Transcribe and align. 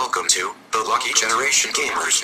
Welcome 0.00 0.26
to 0.36 0.44
the 0.72 0.82
Lucky 0.90 1.12
Generation 1.22 1.70
Gamers. 1.78 2.16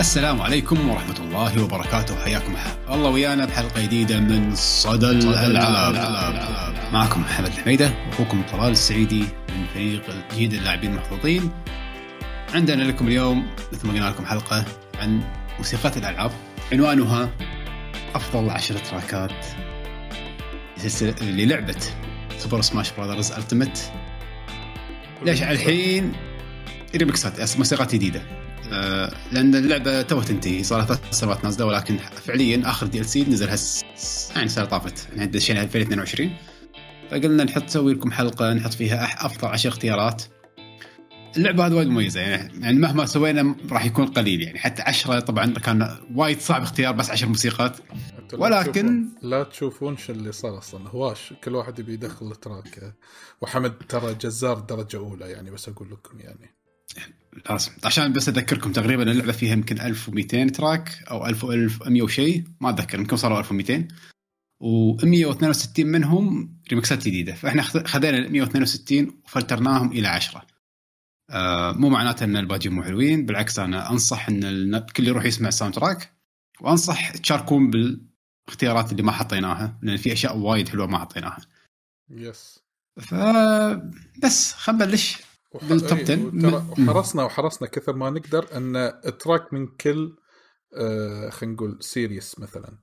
السلام 0.00 0.42
عليكم 0.42 0.90
ورحمة 0.90 1.18
الله 1.18 1.64
وبركاته. 1.64 2.24
حياكم 2.24 2.56
الله 2.90 3.10
ويانا 3.10 3.44
بحلقة 3.44 3.80
جديدة 3.82 4.20
من 4.20 4.54
صدى 4.54 5.10
الألعاب. 5.10 5.94
معكم 6.92 7.20
محمد 7.20 7.46
الحميدة 7.46 7.94
وأخوكم 8.08 8.42
طلال 8.52 8.72
السعيدي. 8.72 9.43
من 9.54 9.66
فريق 9.74 10.02
جيد 10.34 10.54
اللاعبين 10.54 10.90
المحظوظين. 10.90 11.50
عندنا 12.54 12.82
لكم 12.82 13.08
اليوم 13.08 13.46
مثل 13.72 13.86
ما 13.86 13.92
قلنا 13.92 14.08
لكم 14.10 14.26
حلقة 14.26 14.64
عن 14.98 15.20
موسيقات 15.58 15.96
الألعاب. 15.96 16.30
عنوانها 16.72 17.30
أفضل 18.14 18.50
عشر 18.50 18.78
track 18.78 19.27
ات. 19.27 19.46
للعبة 21.22 21.76
Super 22.38 22.60
Smash 22.60 22.92
Bros. 22.92 23.32
Ultimate 23.32 23.92
ليش 25.22 25.42
الحين 25.42 26.12
ريمكسات 26.96 27.56
موسيقات 27.58 27.94
جديدة. 27.94 28.22
آه، 28.72 29.12
لأن 29.32 29.54
اللعبة 29.54 30.02
تو 30.02 30.22
تنتهي. 30.22 30.62
صار 30.62 30.84
ثلاث 30.84 31.00
سنوات 31.10 31.44
نازلة 31.44 31.66
ولكن 31.66 31.96
فعليا 32.26 32.62
آخر 32.70 32.86
DLC 32.86 33.24
نزل 33.24 33.48
هس 33.48 33.84
يعني 34.36 34.48
سنه 34.48 34.64
طافت. 34.64 35.08
يعني 35.16 35.30
دشينا 35.30 35.62
2022 35.62 36.30
فقلنا 37.10 37.44
نحط 37.44 37.62
نسوي 37.64 37.94
لكم 37.94 38.10
حلقة 38.12 38.52
نحط 38.52 38.74
فيها 38.74 39.26
أفضل 39.26 39.48
عشر 39.48 39.68
اختيارات. 39.68 40.22
اللعبة 41.36 41.66
هذه 41.66 41.72
وايد 41.74 41.88
مميزة 41.88 42.20
يعني, 42.20 42.60
يعني 42.64 42.78
مهما 42.78 43.06
سوينا 43.06 43.56
راح 43.70 43.84
يكون 43.84 44.06
قليل 44.06 44.42
يعني 44.42 44.58
حتى 44.58 44.82
عشرة 44.82 45.20
طبعا 45.20 45.46
كان 45.54 45.96
وايد 46.14 46.40
صعب 46.40 46.62
اختيار 46.62 46.92
بس 46.94 47.10
عشر 47.10 47.26
موسيقات. 47.26 47.76
ولكن- 48.32 49.08
لا 49.22 49.42
تشوفون 49.42 49.96
شو 49.96 50.12
اللي 50.12 50.32
صار 50.32 50.58
أصلا. 50.58 50.88
هواش 50.88 51.32
كل 51.44 51.54
واحد 51.54 51.78
يبي 51.78 51.92
يدخل 51.92 52.26
ال 52.32 52.41
track. 52.41 52.94
وحمد 53.40 53.78
ترى 53.88 54.14
جزار 54.14 54.58
درجه 54.60 54.96
اولى 54.96 55.30
يعني 55.30 55.50
بس 55.50 55.68
أقول 55.68 55.90
لكم 55.90 56.20
يعني. 56.20 56.54
لازم. 57.50 57.70
عشان 57.84 58.12
بس 58.12 58.28
أذكركم 58.28 58.72
تقريبا 58.72 59.02
اللعبة 59.10 59.32
فيها 59.32 59.52
يمكن 59.52 59.80
1200 59.80 60.48
track 60.52 60.90
أو 61.10 61.26
1000 61.26 61.44
1100 61.44 62.02
وشيء 62.02 62.44
ما 62.60 62.70
أتذكر 62.70 62.98
يمكن 62.98 63.16
صاروا 63.16 63.38
1200 63.38 63.88
و162 64.62 65.78
منهم 65.78 66.56
ريمكسات 66.70 66.98
جديدة. 67.04 67.34
فإحنا 67.34 67.62
خذ- 67.62 67.84
خذينا 67.86 68.18
ال 68.18 68.32
162 68.32 69.20
وفلترناهم 69.24 69.92
إلى 69.92 70.08
10 70.08 70.46
آه 71.30 71.72
مو 71.72 71.88
معناته 71.88 72.24
إن 72.24 72.36
الباقيين 72.36 72.74
مو 72.74 72.82
حلوين 72.82 73.26
بالعكس 73.26 73.58
أنا 73.58 73.90
أنصح 73.90 74.28
إن 74.28 74.44
الكل 74.74 75.08
يروح 75.08 75.24
يسمع 75.24 75.48
الساوند 75.48 75.74
track 75.74 76.12
وأنصح 76.60 77.10
تشاركون 77.16 77.70
بالاختيارات 77.70 78.92
اللي 78.92 79.02
ما 79.02 79.12
حطيناها 79.12 79.78
لأن 79.82 79.96
في 79.96 80.12
أشياء 80.12 80.36
وايد 80.36 80.68
حلوة 80.68 80.86
ما 80.86 80.98
حطيناها. 80.98 81.38
yes 82.10 82.60
ف 83.00 83.14
بس 84.22 84.52
خلينا 84.52 84.84
نبلش 84.84 85.18
بال 85.62 85.76
top 85.76 85.98
إيه، 85.98 86.04
10. 86.04 86.24
وترى 86.26 86.50
م- 86.50 86.88
وحرصنا 86.88 87.22
وحرصنا 87.24 87.68
كثر 87.68 87.92
ما 87.96 88.10
نقدر 88.10 88.56
إن 88.56 88.92
track 89.18 89.52
من 89.52 89.66
كل 89.66 90.16
آه 90.76 91.30
خلينا 91.30 91.54
نقول 91.54 91.78
series 91.80 92.38
مثلا. 92.38 92.78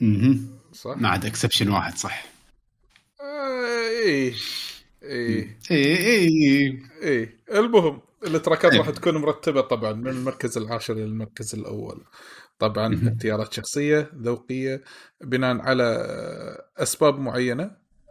مهم. 0.00 0.58
صح؟ 0.72 0.96
ما 0.96 1.08
عدا 1.08 1.28
exception 1.28 1.68
واحد 1.68 1.96
صح. 1.96 2.26
آه 3.20 3.88
إيه. 4.04 4.34
إيه. 5.02 5.58
اي 5.70 5.96
اي 6.06 6.82
إيه. 7.02 7.36
المهم 7.52 8.00
ال 8.26 8.33
tracks 8.33 8.72
إيه. 8.72 8.78
راح 8.78 8.90
تكون 8.90 9.16
مرتبة 9.16 9.60
طبعا 9.60 9.92
من 9.92 10.08
المركز 10.08 10.58
العاشر 10.58 10.94
إلى 10.94 11.04
المركز 11.04 11.54
الأول. 11.54 12.04
طبعا. 12.58 13.00
اختيارات 13.08 13.52
شخصية 13.52 14.10
ذوقية 14.14 14.82
بناء 15.20 15.60
على 15.60 15.84
أسباب 16.76 17.18
معينة 17.18 17.70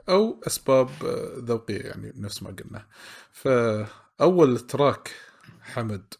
أو 0.09 0.41
أسباب 0.47 0.89
ذوقية 1.37 1.81
يعني 1.81 2.13
نفس 2.15 2.43
ما 2.43 2.49
قلنا. 2.49 2.85
فأول 3.31 4.59
track 4.59 5.11
حمد. 5.61 6.13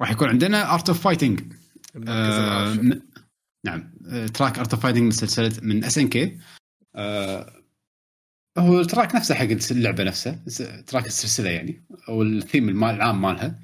راح 0.00 0.10
يكون 0.10 0.28
عندنا 0.28 0.74
Art 0.74 0.88
of 0.88 1.00
Fighting 1.00 1.40
المركز 1.96 2.38
العاشر. 2.38 3.00
نعم. 3.66 3.92
track 4.26 4.58
Art 4.58 4.74
of 4.74 4.86
من 4.86 5.10
سلسله 5.10 5.52
من 5.62 5.84
SNK 5.84 6.38
هو 8.58 8.80
ال 8.80 8.86
track 8.86 9.14
نفسه 9.14 9.34
حق 9.34 9.48
اللعبة 9.70 10.04
نفسها. 10.04 10.44
track 10.86 11.06
السلسلة 11.06 11.50
يعني. 11.50 11.84
أو 12.08 12.22
الثيم 12.22 12.68
المال 12.68 12.94
العام 12.94 13.22
مالها. 13.22 13.60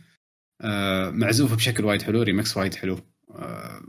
آه، 0.60 1.10
معزوفة 1.10 1.56
بشكل 1.56 1.84
وايد 1.84 2.02
حلو. 2.02 2.22
ريمكس 2.22 2.56
وايد 2.56 2.74
حلو. 2.74 2.98
آه، 3.30 3.82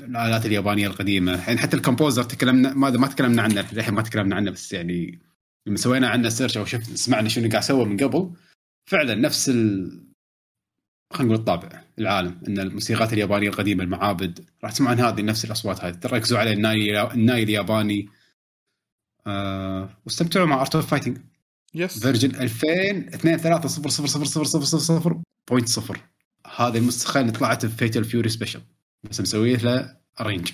الآلات 0.00 0.46
اليابانية 0.46 0.86
القديمة. 0.86 1.32
يعني 1.32 1.58
حتى 1.58 1.76
ال 1.76 1.81
composer 1.81 2.22
تكلمنا 2.22 2.74
ما 2.74 2.90
ما 2.90 3.06
تكلمنا 3.06 3.42
عنه. 3.42 3.72
للحين 3.72 3.94
ما 3.94 4.02
تكلمنا 4.02 4.36
عنه 4.36 4.50
بس 4.50 4.72
يعني 4.72 5.18
لما 5.66 5.76
سوينا 5.76 6.08
عنه 6.08 6.28
search 6.28 6.56
أو 6.56 6.64
شفت 6.64 6.96
سمعنا 6.96 7.28
شنو 7.28 7.50
قاعد 7.50 7.62
سوى 7.62 7.84
من 7.84 7.96
قبل 7.96 8.32
فعلا 8.86 9.14
نفس 9.14 9.48
ال 9.48 10.03
خلينا 11.12 11.32
نقول 11.32 11.40
الطابع 11.40 11.82
العالم 11.98 12.40
إن 12.48 12.58
الموسيقات 12.58 13.12
اليابانية 13.12 13.48
القديمة 13.48 13.84
المعابد 13.84 14.44
راح 14.64 14.72
تسمعون 14.72 15.00
هذه 15.00 15.22
نفس 15.22 15.44
الأصوات 15.44 15.84
هذه 15.84 15.94
تركزوا 15.94 16.38
على 16.38 16.52
الناي 16.52 17.02
الناي 17.02 17.42
الياباني. 17.42 18.08
آه 19.26 19.96
واستمتعوا 20.06 20.46
مع 20.46 20.60
Art 20.60 20.74
of 20.74 20.86
Fighting 20.86 21.18
yes 21.74 21.98
version 21.98 22.30
2000 22.34 22.68
2 23.14 23.36
3 23.38 23.68
0 23.68 23.88
0 23.88 24.06
0 24.06 24.24
0 24.24 24.44
0 24.44 24.64
0 24.64 24.78
0 25.00 25.22
point 25.50 25.68
صفر. 25.68 26.00
هذه 26.56 26.78
النسخه 26.78 27.20
اللي 27.20 27.32
طلعت 27.32 27.66
في 27.66 27.76
Fatal 27.76 28.04
Fury 28.04 28.28
Special 28.28 28.60
بس 29.10 29.20
مسويه 29.20 29.56
له 29.56 29.96
arrange 30.20 30.50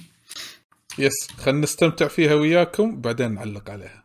yes 0.98 1.28
خلينا 1.36 1.60
نستمتع 1.60 2.08
فيها 2.08 2.34
وياكم 2.34 3.00
بعدين 3.00 3.34
نعلق 3.34 3.70
عليها. 3.70 3.99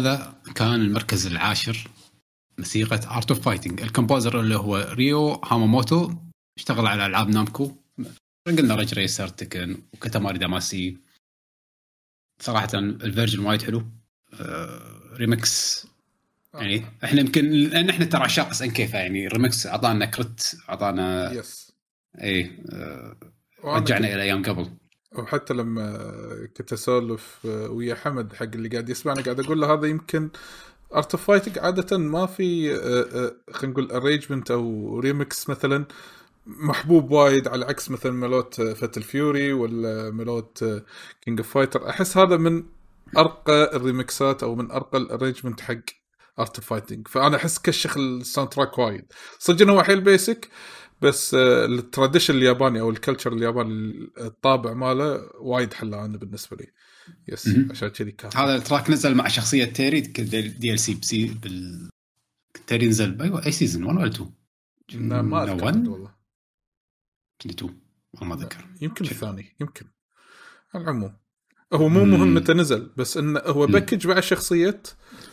هذا 0.00 0.34
كان 0.54 0.74
المركز 0.74 1.26
العاشر 1.26 1.90
موسيقى 2.58 3.16
Art 3.16 3.30
of 3.30 3.40
Fighting 3.40 3.80
ال 3.80 3.87
composer 3.87 4.40
اللي 4.40 4.56
هو 4.56 4.76
ريو 4.76 5.32
هاماموتو 5.32 6.14
اشتغل 6.58 6.86
على 6.86 7.06
ألعاب 7.06 7.28
نامكو. 7.28 7.76
قلنا 8.46 8.74
Ridge 8.74 8.94
Racer 8.94 9.28
Tekken 9.28 9.82
و 9.94 9.99
Katamari 9.99 10.38
Damacy. 10.38 10.98
صراحة 12.42 12.68
ال 12.74 12.82
version 12.82 13.38
وايد 13.38 13.62
حلو. 13.62 13.86
آه 14.34 15.10
ريمكس 15.12 15.86
يعني 16.54 16.84
إحنا 17.04 17.20
يمكن 17.20 17.50
لأن 17.50 17.90
إحنا 17.90 18.04
ترى 18.04 18.22
عشاق 18.22 18.48
SNK 18.48 18.70
ف 18.70 18.94
يعني 18.94 19.28
ريمكس 19.28 19.66
أعطانا 19.66 20.06
كرت 20.06 20.56
أعطانا 20.68 21.32
yes 21.32 21.72
إي 22.22 22.58
آه 22.72 23.16
رجعنا 23.64 24.14
إلى 24.14 24.22
أيام 24.22 24.42
قبل. 24.42 24.70
وحتى 25.18 25.54
لما 25.54 26.48
كنت 26.56 26.72
اسولف 26.72 27.38
ويا 27.44 27.94
حمد 27.94 28.32
حق 28.32 28.42
اللي 28.42 28.68
قاعد 28.68 28.88
يسمعنا 28.88 29.22
قاعد 29.22 29.40
أقول 29.40 29.60
له 29.60 29.72
هذا 29.72 29.86
يمكن 29.86 30.30
Art 30.94 31.14
of 31.14 31.24
Fighting 31.24 31.58
عادة 31.58 31.98
ما 31.98 32.26
في 32.26 32.74
آه، 32.74 32.76
آه، 32.78 33.52
خلينا 33.52 33.72
نقول 33.72 33.92
arrangement 33.92 34.50
أو 34.50 34.98
ريمكس 35.00 35.50
مثلا 35.50 35.84
محبوب 36.46 37.10
وايد 37.10 37.48
على 37.48 37.64
عكس 37.64 37.90
مثلا 37.90 38.12
ملوت 38.12 38.60
Fatal 38.62 39.02
Fury 39.02 39.52
ولا 39.52 40.10
ملوت 40.10 40.64
King 41.22 41.40
of 41.40 41.54
Fighters 41.54 41.88
أحس 41.88 42.16
هذا 42.16 42.36
من 42.36 42.64
أرقى 43.18 43.76
ال 43.76 43.85
remixات 43.85 44.42
أو 44.42 44.54
من 44.54 44.70
أرقى 44.70 44.98
ال 44.98 45.03
arrangement 45.03 45.60
حق 45.60 45.74
Art 46.38 46.56
of 46.56 46.66
Fighting 46.66 47.08
فأنا 47.08 47.36
أحس 47.36 47.58
كشخ 47.58 47.96
ال 47.96 48.50
soundtrack 48.50 48.78
وايد. 48.78 49.04
صدق 49.38 49.62
إنه 49.62 49.72
هو 49.72 49.82
حيل 49.82 50.00
basic 50.00 50.48
بس 51.02 51.34
آه، 51.34 51.64
ال 51.66 51.73
tradition 51.73 52.34
الياباني 52.34 52.80
أو 52.80 52.90
ال 52.90 52.95
culture 52.95 53.32
الياباني 53.32 54.10
الطابع 54.20 54.72
ماله 54.72 55.20
وايد 55.40 55.72
حلا 55.74 56.04
أنا 56.04 56.18
بالنسبة 56.18 56.56
لي. 56.56 56.66
yes. 57.28 57.48
عشان 57.70 57.88
كذي 57.88 58.12
كان. 58.12 58.30
هذا 58.36 58.56
ال 58.56 58.62
track 58.62 58.90
نزل 58.90 59.14
مع 59.14 59.28
شخصية 59.28 59.64
تيري 59.64 60.00
DLC 60.00 60.94
بس 60.94 61.26
يبال 61.26 61.88
Terry 62.66 62.88
نزل 62.88 63.22
أيوه 63.22 63.46
أي 63.46 63.52
season 63.52 63.84
1 63.84 63.96
ولا 63.98 64.06
2 64.06 65.08
لا، 65.08 65.22
ما 65.22 65.42
أذكر 65.42 65.64
والله. 65.64 66.14
يمكن 67.44 67.50
2 67.50 67.80
والله 68.14 68.28
ما 68.28 68.34
أذكر. 68.34 68.64
يمكن. 68.80 69.04
الثاني 69.04 69.56
يمكن. 69.60 69.86
على 70.74 70.84
العموم. 70.84 71.16
هو 71.72 71.88
مو 71.88 72.04
مهم 72.04 72.34
متى 72.34 72.52
نزل 72.52 72.90
بس 72.96 73.16
انه 73.16 73.40
هو. 73.40 73.66
package 73.66 74.06
مع 74.06 74.20
شخصية 74.20 74.82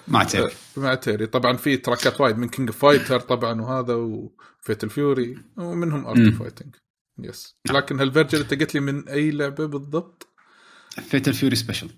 مع 0.07 0.23
تيري. 0.23 0.51
مع 0.77 0.95
تيري. 0.95 1.25
طبعا 1.27 1.57
في 1.57 1.77
tracks 1.77 2.21
وايد 2.21 2.37
من 2.37 2.49
King 2.49 2.71
Fighter 2.71 3.19
طبعا 3.19 3.61
وهذا 3.61 3.93
و 3.93 4.08
Fatal 4.08 4.83
Fury 4.83 5.37
ومنهم 5.57 6.07
Art. 6.07 6.33
Fighting 6.33 6.75
yes 7.19 7.55
لكن 7.71 7.99
هال 7.99 8.08
version 8.08 8.39
أنت 8.39 8.53
قلت 8.53 8.73
لي 8.75 8.79
من 8.79 9.07
أي 9.09 9.31
لعبة 9.31 9.65
بالضبط؟ 9.65 10.27
Fatal 11.09 11.33
Fury 11.33 11.55
Special 11.55 11.89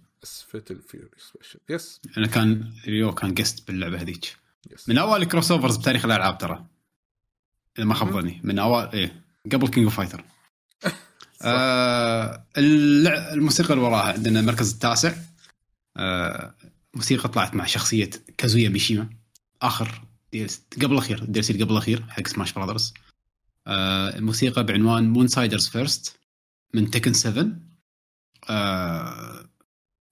Fatal 0.52 0.72
Fury 0.72 1.10
Special 1.18 1.60
yes 1.70 2.02
أنا 2.18 2.28
كان 2.28 2.74
ريو 2.88 3.12
كان 3.12 3.34
guest 3.34 3.68
باللعبة 3.68 4.02
هذيك. 4.02 4.38
من 4.88 4.98
اوائل 4.98 5.22
ال 5.22 5.52
crossovers 5.52 5.78
بتاريخ 5.78 6.06
الألعاب 6.06 6.38
ترى. 6.38 6.66
إذا 7.78 7.86
ما 7.86 7.94
خاب 7.94 8.12
ظني. 8.12 8.42
من 8.44 8.60
اوائل 8.60 9.00
إيه. 9.00 9.24
قبل 9.52 9.68
King 9.68 9.90
Fighter 9.90 10.24
آه 11.42 12.46
الموسيقى 12.58 13.74
اللي 13.74 13.84
وراها 13.86 14.14
عندنا 14.14 14.40
المركز 14.40 14.74
التاسع. 14.74 15.14
آه 15.98 16.56
موسيقى 16.96 17.30
طلعت 17.30 17.56
مع 17.56 17.66
شخصية 17.66 18.10
كازويا 18.38 18.70
ميشيما. 18.70 19.10
آخر 19.62 20.02
قبل 20.82 20.94
الأخير 20.94 21.22
ال 21.24 21.42
DLC 21.42 21.54
قبل 21.64 21.72
الأخير 21.72 22.06
حق 22.10 22.28
Smash 22.28 22.54
Brothers 22.54 22.94
آه 23.68 24.18
الموسيقى 24.18 24.64
بعنوان 24.64 25.10
Moonsiders 25.10 25.68
1st 25.68 26.20
من 26.74 26.92
Tekken 26.92 27.14
7 27.14 27.48
آه 28.50 29.50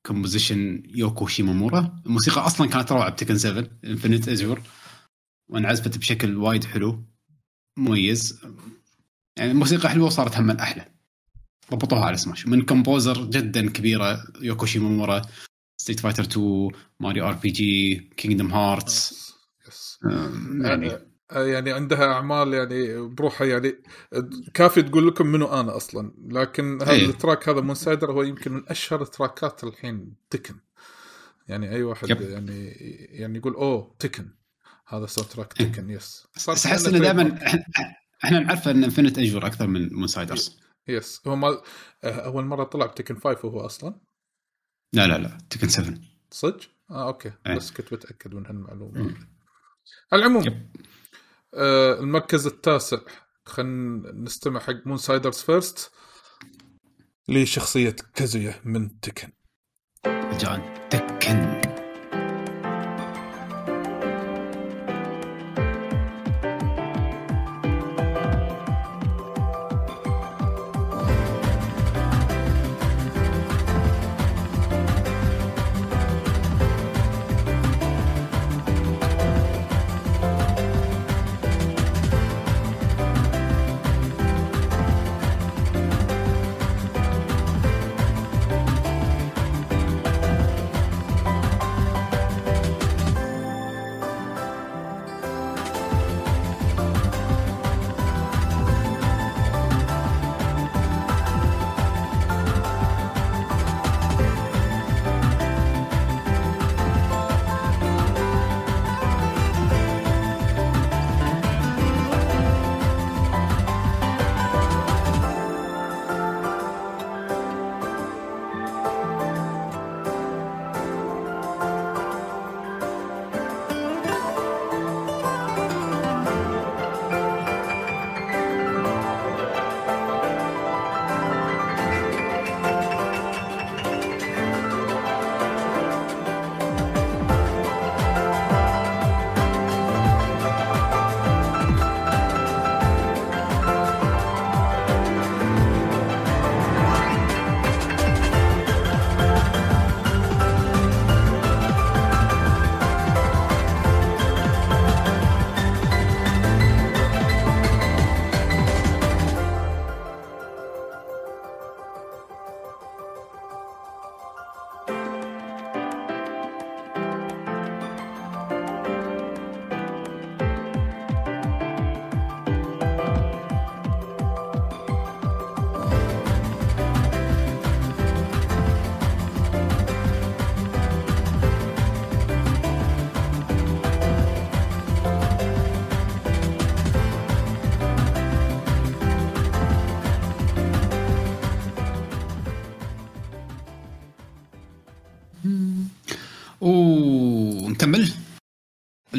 composition 0.05 0.83
يوكو 0.85 1.27
شيمامورا 1.27 2.01
الموسيقى 2.05 2.45
أصلا 2.45 2.69
كانت 2.69 2.91
روعة 2.91 3.09
ب 3.09 3.13
Tekken 3.13 3.37
7 3.37 3.67
Infinite 3.85 4.29
Azure 4.29 4.61
وانعزفت 5.49 5.97
بشكل 5.97 6.37
وايد 6.37 6.63
حلو 6.65 7.03
مميز. 7.77 8.39
يعني 9.37 9.51
الموسيقى 9.51 9.89
حلوة 9.89 10.05
وصارت 10.07 10.37
هم 10.37 10.51
أحلى. 10.51 10.96
ضبطوها 11.71 12.05
على 12.05 12.17
Smash 12.17 12.47
من 12.47 12.61
composer 12.61 13.25
جدا 13.25 13.69
كبيرة 13.69 14.23
يوكو 14.41 14.65
شيمامورا 14.65 15.21
Street 15.77 15.99
Fighter 15.99 16.23
2 16.23 16.69
Mario 16.99 17.27
RPG 17.27 17.95
Kingdom 18.17 18.53
Hearts 18.53 19.27
يعني 20.61 20.91
آه، 21.31 21.45
يعني 21.45 21.71
عندها 21.71 22.13
أعمال 22.13 22.53
يعني 22.53 23.07
بروحها 23.07 23.47
يعني 23.47 23.75
كافي 24.53 24.81
تقول 24.81 25.07
لكم 25.07 25.27
منو 25.27 25.45
أنا 25.45 25.77
أصلا 25.77 26.13
لكن 26.27 26.81
هذا 26.81 26.91
إيه. 26.91 27.05
ال 27.05 27.13
track 27.13 27.49
هذا 27.49 27.61
Moonsider 27.61 28.11
هو 28.11 28.23
يمكن 28.23 28.51
من 28.53 28.63
أشهر 28.67 29.01
ال 29.01 29.10
tracks 29.10 29.63
الحين 29.63 30.13
Tekken. 30.29 30.55
يعني 31.47 31.71
أي 31.71 31.83
واحد 31.83 32.09
yep. 32.09 32.21
يعني 32.21 32.67
يعني 33.11 33.37
يقول 33.37 33.53
أوه 33.53 33.95
Tekken. 33.99 34.37
هذا 34.87 35.05
soundtrack 35.05 35.53
Tekken 35.53 35.89
yes 35.89 36.27
بس 36.35 36.65
أحس 36.65 36.85
إنه 36.85 36.99
دائما 36.99 37.39
إحنا 38.23 38.39
نعرف 38.39 38.67
إن 38.67 38.83
Infinite 38.83 39.19
Azure 39.19 39.45
أكثر 39.45 39.67
من 39.67 39.93
Moonsiders 39.93 40.59
yes. 40.87 41.21
هو 41.27 41.35
ما 41.35 41.61
آه، 42.03 42.09
أول 42.25 42.45
مرة 42.45 42.63
طلع 42.63 42.85
ب 42.85 42.90
Tekken 42.90 43.19
5 43.19 43.39
هو 43.45 43.65
أصلا؟ 43.65 43.99
لا 44.93 45.07
لا 45.07 45.17
لا 45.17 45.37
Tekken 45.49 45.67
7 45.69 45.93
صدق؟ 46.31 46.59
آه 46.91 47.07
okay. 47.07 47.31
إيه. 47.47 47.55
بس 47.55 47.71
كنت 47.71 47.93
متأكد 47.93 48.33
من 48.33 48.45
هالمعلومة. 48.45 49.15
على 50.13 50.19
العموم 50.21 50.43
yep. 50.43 50.75
آه 51.53 51.99
المركز 51.99 52.47
التاسع. 52.47 52.97
خلينا 53.45 54.11
نستمع 54.11 54.59
حق 54.59 54.87
Moonsiders 54.87 55.37
1st 55.37 55.91
لشخصية 57.29 57.95
كازويا 58.13 58.61
من 58.65 58.99
Tekken. 58.99 59.31
جان 60.39 60.89
Tekken. 60.89 61.76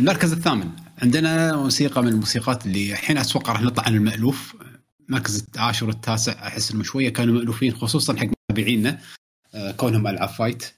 المركز 0.09 0.33
الثامن 0.33 0.71
عندنا 1.03 1.57
موسيقى 1.57 2.03
من 2.03 2.09
الموسيقات 2.09 2.67
اللي 2.67 2.93
الحين 2.93 3.19
أتوقع 3.19 3.53
راح 3.53 3.63
نطلع 3.63 3.85
عن 3.85 3.95
المألوف 3.95 4.57
المركز 5.09 5.47
العاشر 5.55 5.87
والتاسع 5.87 6.33
أحس 6.33 6.71
إنهم 6.71 6.83
شوية 6.83 7.09
كانوا 7.09 7.35
مألوفين 7.35 7.75
خصوصا 7.75 8.17
حق 8.17 8.27
متابعينا 8.51 8.99
آه، 9.55 9.73
كونهم 9.73 10.07
ألعاب 10.07 10.29
fight 10.29 10.75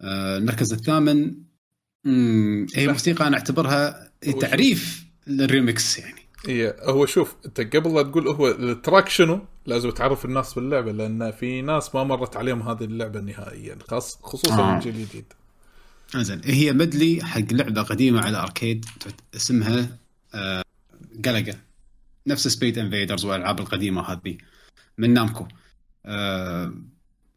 آه، 0.00 0.38
المركز 0.38 0.72
الثامن 0.72 1.34
هي. 2.74 2.88
موسيقى 2.88 3.26
أنا 3.26 3.36
أعتبرها 3.36 4.12
تعريف 4.40 5.04
للريمكس 5.26 5.98
يعني 5.98 6.20
هي 6.48 6.76
هو 6.82 7.06
شوف 7.06 7.36
أنت 7.46 7.60
قبل 7.60 7.94
لا 7.94 8.02
تقول 8.02 8.28
هو 8.28 8.48
ال 8.48 8.58
track 8.58 9.08
شنو 9.08 9.40
لازم 9.66 9.90
تعرف 9.90 10.24
الناس 10.24 10.54
باللعبة 10.54 10.92
لأن 10.92 11.30
في 11.30 11.62
ناس 11.62 11.94
ما 11.94 12.04
مرت 12.04 12.36
عليهم 12.36 12.62
هذه 12.62 12.84
اللعبة 12.84 13.20
نهائيا 13.20 13.78
خاص 13.88 14.18
خصوصا. 14.22 14.58
آه. 14.58 14.76
الجيل 14.76 14.94
الجديد 14.94 15.32
زين. 16.16 16.40
هي 16.44 16.72
medley 16.72 17.24
حق 17.24 17.52
لعبة 17.52 17.82
قديمة 17.82 18.20
على 18.20 18.36
arcade 18.38 18.84
اسمها 19.36 19.96
آه 20.34 20.62
جالجا 21.14 21.58
نفس 22.26 22.48
Space 22.48 22.78
Invaders 22.78 23.24
والألعاب 23.24 23.60
القديمة 23.60 24.02
هذه 24.02 24.38
من 24.98 25.14
نامكو. 25.14 25.46
آه 26.06 26.74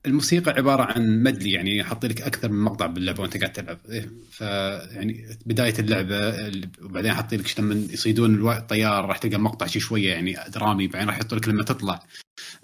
الموسيقى 0.05 0.51
عبارة 0.51 0.83
عن 0.83 1.23
medley 1.23 1.51
يعني 1.51 1.77
يحط 1.77 2.05
لك 2.05 2.21
أكثر 2.21 2.49
من 2.51 2.63
مقطع 2.63 2.85
باللعبة 2.85 3.21
وأنت 3.21 3.37
قاعد 3.37 3.53
تلعب. 3.53 3.79
إيه، 3.89 4.09
ف 4.31 4.41
يعني 4.41 5.37
بداية 5.45 5.73
اللعبة 5.79 6.17
ال- 6.17 6.69
وبعدين 6.81 7.11
يحط 7.11 7.33
لك 7.33 7.59
لما 7.59 7.75
يصيدون 7.93 8.51
الطيار 8.51 9.05
راح 9.05 9.17
تلقى 9.17 9.37
مقطع 9.37 9.65
شي 9.65 9.79
شوية 9.79 10.11
يعني 10.11 10.37
درامي 10.55 10.87
بعدين 10.87 11.07
راح 11.07 11.17
يحط 11.17 11.33
لك 11.33 11.47
لما 11.47 11.63
تطلع. 11.63 12.03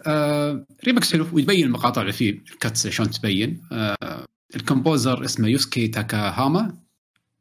آه 0.07 0.65
ريمكس 0.85 1.11
حلو 1.13 1.27
ويبين 1.31 1.65
المقاطع 1.65 2.01
اللي 2.01 2.13
فيه 2.13 2.29
ال 2.51 2.58
cuts 2.58 2.87
شلون 2.87 3.09
تبين. 3.11 3.61
آه 3.71 4.25
ال 4.55 4.63
composer 4.63 5.25
اسمه 5.25 5.47
يوسكي 5.47 5.87
تاكاهاما. 5.87 6.77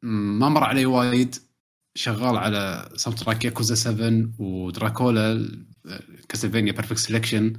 ما 0.03 0.49
مر 0.49 0.65
علي 0.65 0.87
وايد. 0.87 1.37
شغال 1.95 2.37
على 2.37 2.89
soundtrack 2.97 3.45
Yakuza 3.45 3.75
7 3.75 4.31
و 4.39 4.52
Dracula 4.52 5.49
Castlevania 6.29 6.73
Perfect 6.73 6.99
سelection 6.99 7.59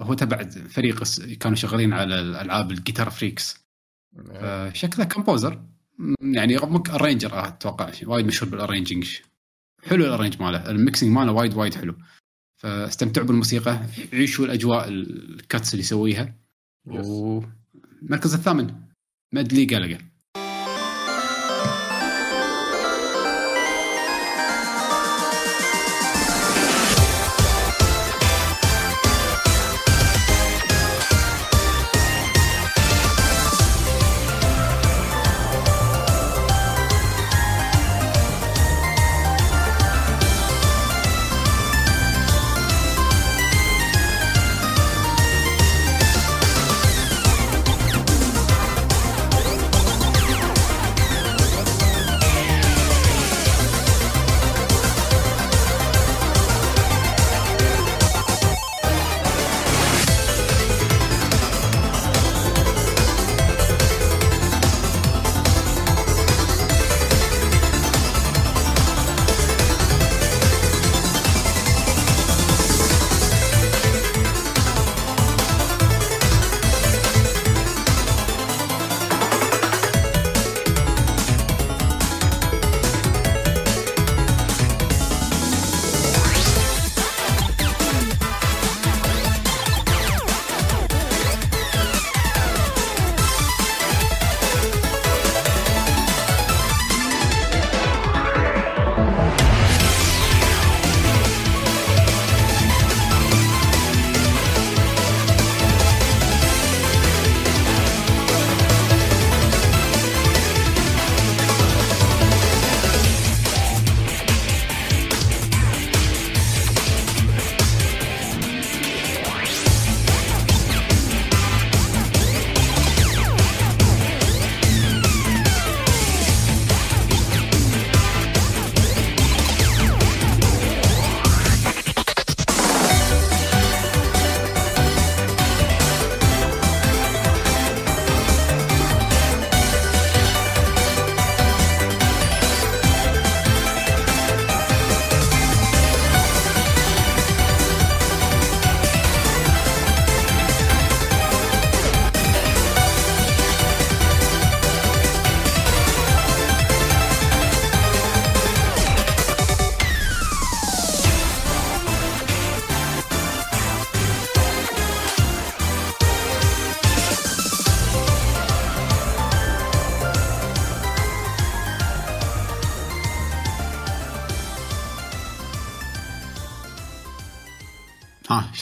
هو 0.00 0.14
تبع 0.14 0.48
فريق 0.48 1.02
كانوا 1.40 1.56
شغالين 1.56 1.92
على 1.92 2.20
الألعاب 2.20 2.70
ال 2.70 2.76
Guitar 2.76 3.10
Freaks 3.10 3.56
شكله 4.72 5.04
composer 5.04 5.64
يعني 6.20 6.58
arranger 6.90 7.46
أتوقع 7.48 7.92
وايد 8.06 8.26
مشهور 8.26 8.50
بال 8.50 8.62
arranging 8.62 9.16
حلو 9.84 10.04
ال 10.04 10.09
arrange 10.09 10.42
ماله. 10.42 10.70
ال 10.70 10.76
mixing 10.76 11.12
ماله 11.12 11.32
وايد 11.32 11.54
وايد 11.54 11.74
حلو. 11.74 11.96
فاستمتعوا 12.56 13.26
بالموسيقى 13.26 13.86
عيشوا 14.12 14.44
الأجواء 14.44 14.88
ال 14.88 15.05
cuts 15.05 15.74
اللي 15.74 15.82
يسويها. 15.82 16.34
Yes. 16.86 17.06
والمركز 18.04 18.34
الثامن. 18.34 18.74
Medley 19.34 19.64
Galaga 19.64 19.98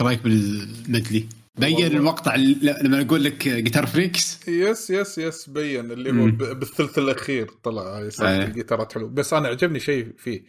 إيش 0.02 0.08
رايك 0.08 0.22
بال 0.22 0.46
medley؟ 0.46 1.28
بين. 1.56 1.86
المقطع 1.86 2.36
لما 2.36 3.00
أقول 3.00 3.24
لك 3.24 3.48
جيتار 3.48 3.86
فريكس 3.86 4.48
يس 4.48 4.90
يس 4.90 5.18
يس 5.18 5.48
بين 5.48 5.90
اللي 5.90 6.10
هو 6.10 6.54
بالثلث 6.54 6.98
الأخير 6.98 7.50
طلع. 7.64 8.08
الجيتارات 8.20 8.92
حلو 8.92 9.08
بس 9.08 9.32
أنا 9.32 9.48
عجبني 9.48 9.80
شيء 9.80 10.12
فيه 10.18 10.44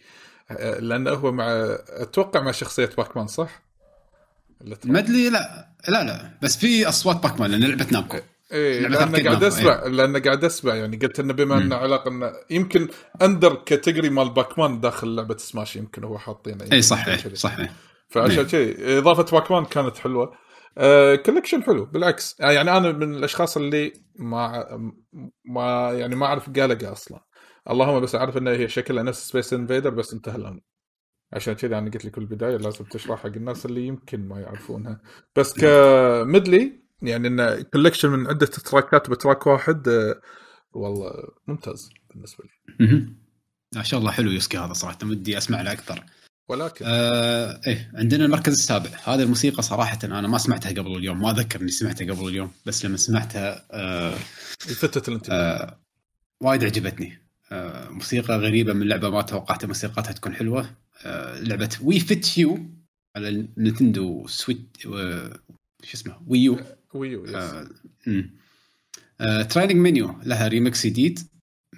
آه، 0.50 0.80
لأنه 0.80 1.10
هو 1.10 1.32
مع 1.32 1.46
أتوقع 1.88 2.40
مع 2.40 2.50
شخصية 2.50 2.90
Pac-Man 2.98 3.26
صح؟ 3.26 3.62
medley 4.84 5.30
لا 5.30 5.68
لا 5.88 6.04
لا 6.04 6.30
بس 6.42 6.56
في 6.56 6.88
أصوات 6.88 7.22
Pac-Man 7.22 7.50
لأن 7.50 7.64
لعبة 7.64 7.86
Namco 7.92 8.18
إيه 8.52 8.88
لأن 8.88 9.26
قاعد 9.26 9.44
اسمع 9.44 9.86
لأن 9.86 10.16
قاعد 10.16 10.44
أسمع 10.44 10.74
يعني 10.74 10.96
قلت 10.96 11.20
إنه 11.20 11.32
بما 11.32 11.58
إنه 11.58 11.76
علاقة 11.76 12.08
إنه 12.08 12.32
يمكن 12.50 12.88
under 13.22 13.54
category 13.54 14.10
مال 14.10 14.30
Pac-Man 14.30 14.80
داخل 14.80 15.16
لعبة 15.16 15.36
سماش 15.36 15.76
يمكن 15.76 16.04
هو 16.04 16.18
حاطينه 16.18 16.64
اي 16.72 16.82
صح 16.82 17.06
إيه،. 17.08 17.34
صح 17.34 17.58
إيه. 17.58 17.72
فعشان 18.14 18.46
كذي 18.46 18.98
إضافة 18.98 19.38
Pac-Man 19.38 19.64
كانت 19.64 19.96
حلوة. 19.96 20.34
آه 20.78 21.14
collection 21.14 21.62
حلو 21.62 21.84
بالعكس. 21.84 22.40
آه، 22.40 22.50
يعني 22.50 22.76
أنا 22.76 22.92
من 22.92 23.14
الأشخاص 23.14 23.56
اللي 23.56 23.92
ما 24.16 24.66
ما 25.44 25.92
يعني 25.92 26.16
ما 26.16 26.26
أعرف 26.26 26.50
جالجا 26.50 26.92
أصلا. 26.92 27.20
اللهم 27.70 28.00
بس 28.00 28.14
أعرف 28.14 28.36
إنها 28.36 28.52
هي 28.52 28.68
شكلها 28.68 29.02
نفس 29.02 29.28
Space 29.28 29.52
Invader 29.52 29.90
بس 29.90 30.12
انتهى 30.12 30.36
الان 30.36 30.60
عشان 31.32 31.54
كذا 31.54 31.78
أنا 31.78 31.90
قلت 31.90 32.04
لك 32.04 32.18
بالبداية 32.18 32.56
لازم 32.56 32.84
تشرح 32.84 33.22
حق 33.22 33.26
الناس 33.26 33.66
اللي 33.66 33.86
يمكن 33.86 34.28
ما 34.28 34.40
يعرفونها. 34.40 35.00
بس 35.36 35.52
ك 35.52 35.71
medley 35.71 36.84
يعني 37.02 37.28
انه 37.28 37.62
collection 37.62 38.10
من 38.10 38.26
عدة 38.26 38.46
track 38.46 38.99
ات 38.99 39.10
ب 39.10 39.16
track 39.16 39.46
واحد 39.46 39.88
آه، 39.88 40.20
والله 40.72 41.12
ممتاز 41.46 41.90
بالنسبة 42.10 42.44
لي. 42.44 42.76
ما 43.76 43.82
شاء 43.82 44.00
الله 44.00 44.10
حلو 44.10 44.30
يوسكي 44.30 44.58
هذا 44.58 44.72
صراحة 44.72 44.98
ودي 45.04 45.38
أسمع 45.38 45.62
له 45.62 45.72
أكثر. 45.72 46.04
ولكن 46.48 46.84
آه 46.88 47.60
إيه 47.66 47.90
عندنا 47.94 48.24
المركز 48.24 48.52
السابع. 48.52 48.90
هذه 49.04 49.22
الموسيقى 49.22 49.62
صراحة 49.62 49.98
أنا 50.04 50.28
ما 50.28 50.38
سمعتها 50.38 50.70
قبل 50.70 50.96
اليوم 50.96 51.20
ما 51.20 51.30
أذكر 51.30 51.60
إني 51.60 51.70
سمعتها 51.70 52.12
قبل 52.12 52.28
اليوم 52.28 52.50
بس 52.66 52.84
لما 52.84 52.96
سمعتها 52.96 53.66
آه 53.70 54.14
لفتت 54.70 55.08
الانتباه. 55.08 55.36
آه 55.36 55.80
وايد 56.40 56.64
عجبتني. 56.64 57.18
آه 57.52 57.88
موسيقى 57.88 58.38
غريبة 58.38 58.72
من 58.72 58.88
لعبة 58.88 59.10
ما 59.10 59.22
توقعت 59.22 59.64
موسيقتها 59.64 60.12
تكون 60.12 60.34
حلوة. 60.34 60.70
آه 61.04 61.40
لعبة 61.40 61.70
Wii 61.82 62.00
Fit 62.00 62.38
U 62.38 62.58
على 63.16 63.28
ال 63.28 63.39
Nintendo 63.39 64.26
Switch 64.26 64.76
آه 64.86 65.40
شو 65.82 65.94
اسمه؟ 65.94 66.22
Wii 66.26 66.60
U 66.94 67.24
Wii 67.24 67.28
U 67.28 67.30
yes 67.30 67.34
آه. 67.34 67.68
آه 69.20 69.42
training 69.42 69.76
menu 69.76 70.20
لها 70.22 70.48
ريمكس 70.48 70.86
جديد 70.86 71.18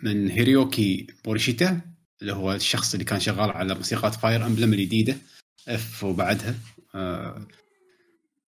من 0.02 0.30
هيريوكي 0.30 1.06
موريشيتا 1.24 1.80
اللي 2.22 2.32
هو 2.32 2.54
الشخص 2.54 2.92
اللي 2.92 3.04
كان 3.04 3.20
شغال 3.20 3.50
على 3.50 3.74
موسيقات 3.74 4.14
Fire 4.14 4.46
Emblem 4.46 4.72
الجديده 4.72 5.16
اف 5.68 6.04
وبعدها. 6.04 6.54
آه 6.94 7.46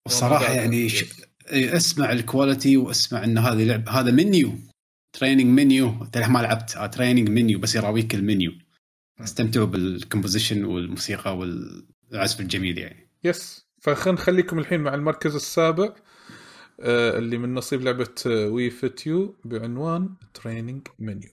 والصراحة 0.06 0.54
يعني 0.54 0.90
F. 0.90 0.94
ش... 0.94 1.06
اسمع 1.50 2.12
ال 2.12 2.20
quality 2.20 2.78
واسمع 2.78 3.24
إن 3.24 3.38
هذه 3.38 3.64
لعبه 3.64 3.92
هذا 3.92 4.12
menu 4.12 4.54
training 5.14 5.60
menu. 5.60 6.04
انت 6.04 6.18
ما 6.18 6.40
لعبت 6.40 6.76
آه 6.76 6.88
training 6.88 7.30
menu 7.30 7.60
بس 7.60 7.76
يراويك 7.76 8.16
المنيو. 8.16 8.52
استمتعوا 9.20 9.66
بال 9.66 9.81
composition 9.81 10.66
والموسيقى 10.66 11.38
والعزف 11.38 12.40
الجميل 12.40 12.78
يعني. 12.78 13.10
Yes 13.24 13.66
فخلينا 13.82 14.22
نخليكم 14.22 14.60
الحين 14.60 14.82
مع 14.82 14.94
المركز 14.94 15.36
السابع 15.36 15.96
آه، 16.80 17.18
اللي 17.18 17.38
من 17.38 17.54
نصيب 17.54 17.82
لعبة 17.82 18.16
آه، 18.28 18.48
Wii 18.48 18.70
Fit 18.70 19.08
U 19.08 19.36
بعنوان 19.46 20.10
training 20.34 20.88
menu. 21.00 21.30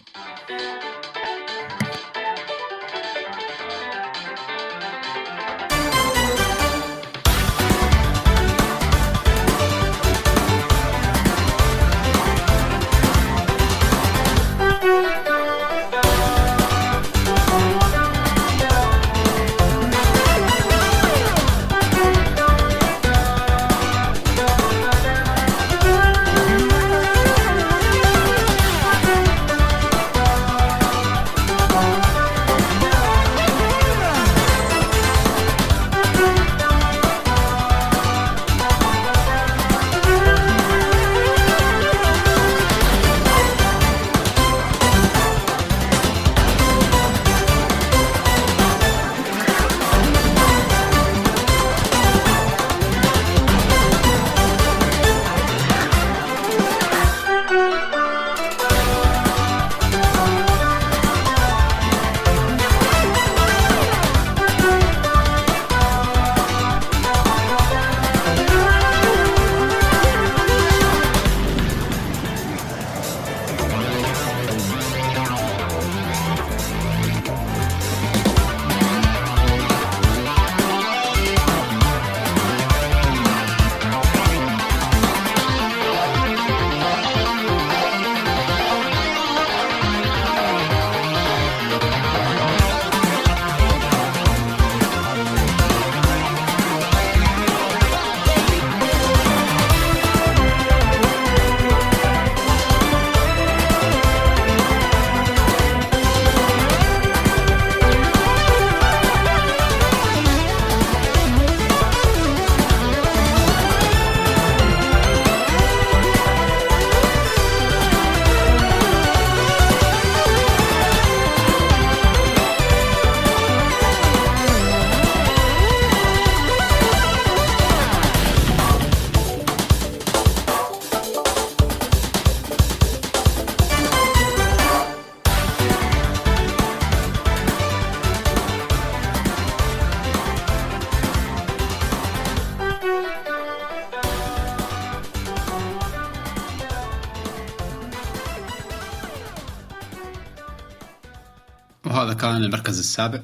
وهذا 152.03 152.15
كان 152.15 152.37
المركز 152.37 152.79
السابع 152.79 153.21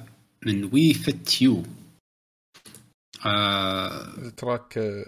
من 0.46 0.64
Wii 0.74 0.94
Fit 0.94 1.42
U 1.42 1.62
آه 3.26 4.04
ال 4.18 4.28
track 4.28 4.78
آه، 4.78 5.04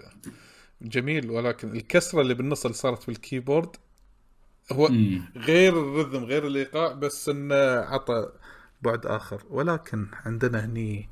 جميل 0.81 1.31
ولكن 1.31 1.75
الكسرة 1.75 2.21
اللي 2.21 2.33
بالنص 2.33 2.65
اللي 2.65 2.77
صارت 2.77 3.03
في 3.03 3.09
ال 3.09 3.16
keyboard 3.16 3.75
هو 4.71 4.87
مم. 4.87 5.25
غير 5.35 5.73
ال 5.79 5.85
rhythm 5.85 6.23
غير 6.23 6.47
الإيقاع 6.47 6.93
بس 6.93 7.29
إنه 7.29 7.55
عطى 7.79 8.29
بعد 8.81 9.05
آخر. 9.05 9.43
ولكن 9.49 10.07
عندنا 10.25 10.65
هني 10.65 11.09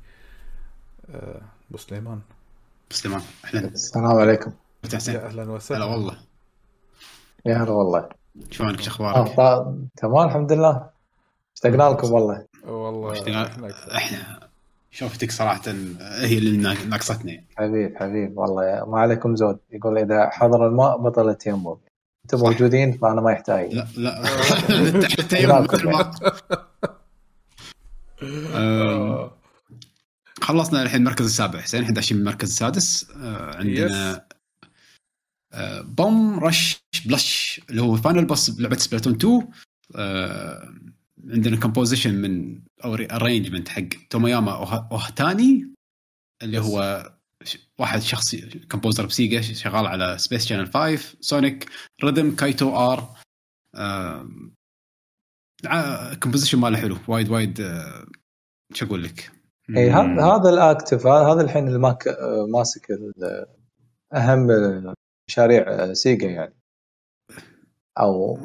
آه، 1.10 1.42
أبو 1.70 1.78
سليمان. 1.78 2.20
سليمان 2.90 3.22
أهلا. 3.44 3.68
السلام 3.68 4.06
عليكم. 4.06 4.52
حسين 4.94 5.14
يا 5.14 5.26
أهلا 5.26 5.42
هلا 5.42 5.52
وسهلا 5.52 5.84
والله. 5.84 6.18
يا 7.46 7.56
هلا 7.56 7.70
والله. 7.70 8.08
شلونك 8.50 8.80
شو 8.80 8.90
أخبارك؟ 8.90 9.36
تمام 9.96 10.28
الحمد 10.28 10.52
لله. 10.52 10.90
اشتقنا 11.56 11.82
لكم 11.82 12.12
والله. 12.12 12.49
والله 12.64 13.14
إحنا 13.96 14.48
شوفتك 14.90 15.30
صراحة 15.30 15.62
هي 16.00 16.38
اللي 16.38 16.56
نا- 16.56 16.84
ناقصتنا 16.84 17.32
يعني. 17.32 17.46
حبيب 17.56 17.96
حبيب 17.96 18.38
والله. 18.38 18.84
ما 18.88 18.98
عليكم 18.98 19.36
زود. 19.36 19.58
يقول 19.72 19.98
إذا 19.98 20.30
حضر 20.30 20.66
الماء 20.66 20.96
بطل 20.98 21.28
التيمم. 21.28 21.76
أنتم. 22.24 22.38
موجودين 22.38 22.92
فأنا 22.98 23.20
ما 23.20 23.32
يحتاج. 23.32 23.74
لا 23.74 23.86
لا. 23.96 24.24
حتى 25.18 25.42
يوم 25.42 25.62
مثل 25.62 25.86
ما 25.86 26.10
أم، 28.22 28.46
آه، 28.54 29.32
خلصنا 30.40 30.82
الحين 30.82 31.00
المركز 31.00 31.24
السابع. 31.24 31.60
حسين 31.60 31.80
الحين 31.80 31.94
داشين 31.94 32.16
المركز 32.18 32.48
السادس. 32.48 33.10
آه، 33.16 33.56
عندنا 33.56 34.24
آه، 35.52 35.80
Bomb 35.80 36.40
Rush 36.40 36.82
Blush 37.06 37.60
اللي 37.70 37.82
هو 37.82 37.96
final 37.96 38.24
boss 38.24 38.50
بلعبه 38.50 38.76
Splatoon 38.76 39.14
2 39.14 39.48
آه، 39.96 40.68
عندنا 41.28 41.60
composition 41.60 42.14
من 42.14 42.62
أو 42.84 42.94
arrangement 42.94 43.68
حق 43.68 43.88
تومياما 44.10 44.52
اوهتاني 44.92 45.74
اللي 46.42 46.58
هو 46.58 47.10
واحد 47.78 48.00
شخصي 48.00 48.60
composer 48.70 49.06
ب 49.06 49.13
Sega 49.13 49.40
شغال 49.40 49.86
على 49.86 50.18
Space 50.18 50.46
Channel 50.46 50.72
5 50.72 51.16
Sonic 51.20 51.70
Rhythm 52.04 52.36
Kaitou 52.36 52.76
R 52.76 53.14
composition 56.22 56.58
ماله 56.58 56.76
حلو 56.78 56.96
وايد 57.08 57.28
وايد 57.28 57.60
آه، 57.60 58.06
شو 58.74 58.86
أقول 58.86 59.02
لك؟ 59.02 59.32
اي 59.76 59.90
هذا 59.90 60.24
هذا 60.24 60.50
ال 60.50 60.58
active 60.58 61.06
هذا 61.06 61.40
الحين 61.42 61.68
اللي 61.68 61.78
ماك 61.78 62.08
آه، 62.08 62.46
ماسك 62.46 62.86
أهم 64.14 64.46
مشاريع 65.28 65.62
آه، 65.68 65.92
Sega 65.92 66.28
يعني. 66.28 66.59
أو 67.98 68.36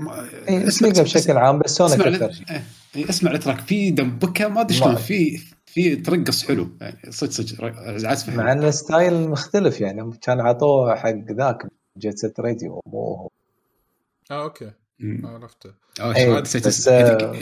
إيه، 0.50 0.68
اسمع- 0.68 0.88
موسيقى 0.90 1.04
بشكل 1.04 1.38
عام 1.38 1.60
بس 1.60 1.72
Sonic 1.72 1.94
اسمع 1.94 2.08
أكثر 2.16 2.32
شيء 2.32 2.46
إيه، 2.50 2.64
إيه، 2.96 3.10
اسمع 3.10 3.32
ال 3.32 3.36
track 3.36 3.60
في 3.60 3.92
دمبكة 3.92 4.48
ما 4.48 4.62
أدري 4.62 4.78
شلون 4.78 4.96
في 4.96 5.38
في 5.66 5.96
ترقص 5.96 6.46
حلو. 6.48 6.68
يعني 6.82 7.12
صدق 7.12 7.32
صدق 7.32 7.64
عزف 8.08 8.30
حلو 8.30 8.38
مع 8.38 8.52
إن 8.52 8.64
ال 8.64 8.75
style 8.75 9.30
مختلف 9.30 9.82
يعني 9.82 10.12
كان 10.22 10.40
عطوه 10.42 10.96
حق 10.96 11.10
ذاك 11.32 11.68
Jet 11.98 12.18
Set 12.18 12.40
Radio. 12.40 12.82
مو 12.88 13.30
آه 14.32 14.44
okay. 14.44 14.72
مم. 15.00 15.26
عرفته. 15.26 15.74
آه 16.02 16.14
شو 16.14 16.40
نسيت 16.40 16.68
بس، 16.68 16.88
اسمه. 16.88 16.94
آه، 16.94 17.40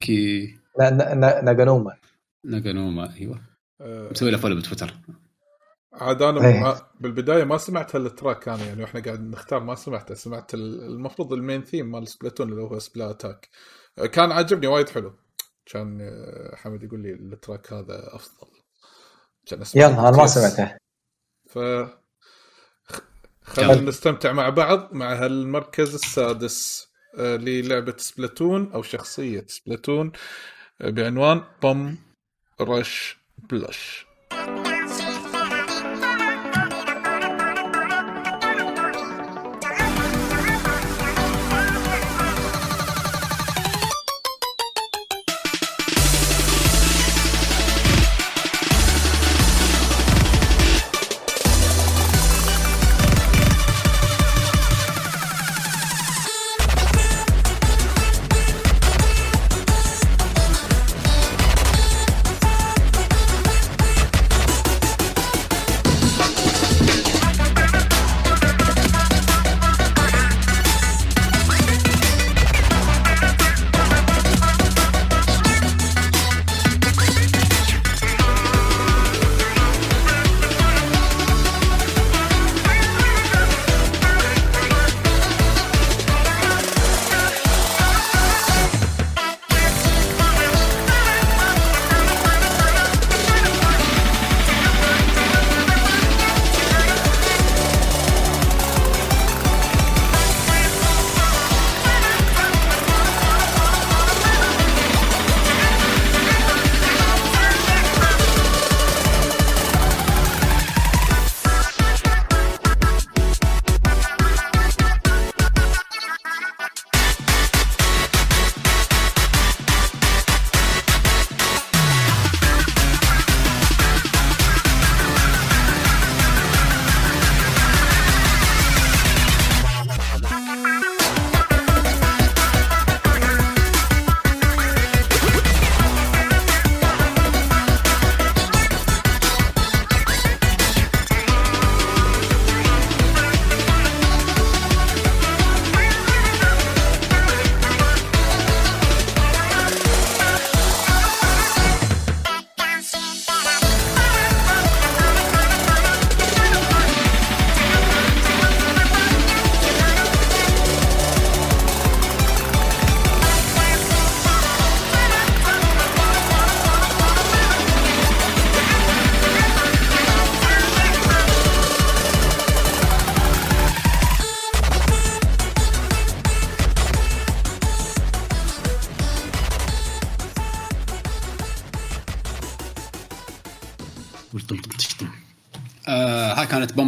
كي 0.00 0.54
نا- 0.78 0.90
نا- 0.90 1.14
نا- 1.14 1.40
ناغانوما. 1.42 1.96
ناغانوما 2.44 3.14
أيوه. 3.16 3.40
آه، 3.80 4.08
مسوي 4.10 4.30
له 4.30 4.38
follow 4.38 4.56
بتويتر. 4.56 4.94
عاد 5.92 6.22
أنا. 6.22 6.60
ما 6.60 6.80
بالبداية 7.00 7.44
ما 7.44 7.58
سمعت 7.58 7.96
هال 7.96 8.11
track 8.11 8.48
أنا 8.48 8.64
يعني 8.64 8.82
وإحنا 8.82 9.00
قاعد 9.00 9.20
نختار 9.20 9.60
ما 9.60 9.74
سمعته 9.74 10.14
سمعت 10.14 10.54
ال- 10.54 10.82
المفروض 10.82 11.32
ال 11.32 11.38
main 11.38 11.64
theme 11.64 11.90
مال 11.90 12.08
Splatoon 12.08 12.48
اللي 12.52 12.62
هو 12.62 12.78
Splattack 12.78 13.48
كان 14.12 14.32
عجبني 14.32 14.66
وايد 14.66 14.88
حلو 14.88 15.12
كان 15.66 15.98
آه، 16.00 16.56
حمد 16.56 16.82
يقول 16.82 17.02
لي 17.02 17.12
track 17.12 17.72
هذا 17.72 18.14
أفضل 18.14 18.48
كان 19.46 19.60
اسمه 19.60 19.82
يلا 19.82 20.08
أنا 20.08 20.16
ما. 20.16 20.26
سمعته 20.26 20.76
ف 21.48 21.58
خلينا. 23.42 23.74
نستمتع 23.80 24.32
مع 24.32 24.48
بعض 24.48 24.88
مع 24.94 25.12
هالمركز 25.14 25.94
السادس 25.94 26.88
آه، 27.18 27.36
للعبة 27.36 27.94
Splatoon 27.98 28.72
أو 28.72 28.82
شخصية 28.82 29.44
Splatoon 29.48 30.12
آه، 30.80 30.90
بعنوان 30.90 31.42
بوم 31.62 31.98
رش 32.60 33.18
بلش 33.50 34.06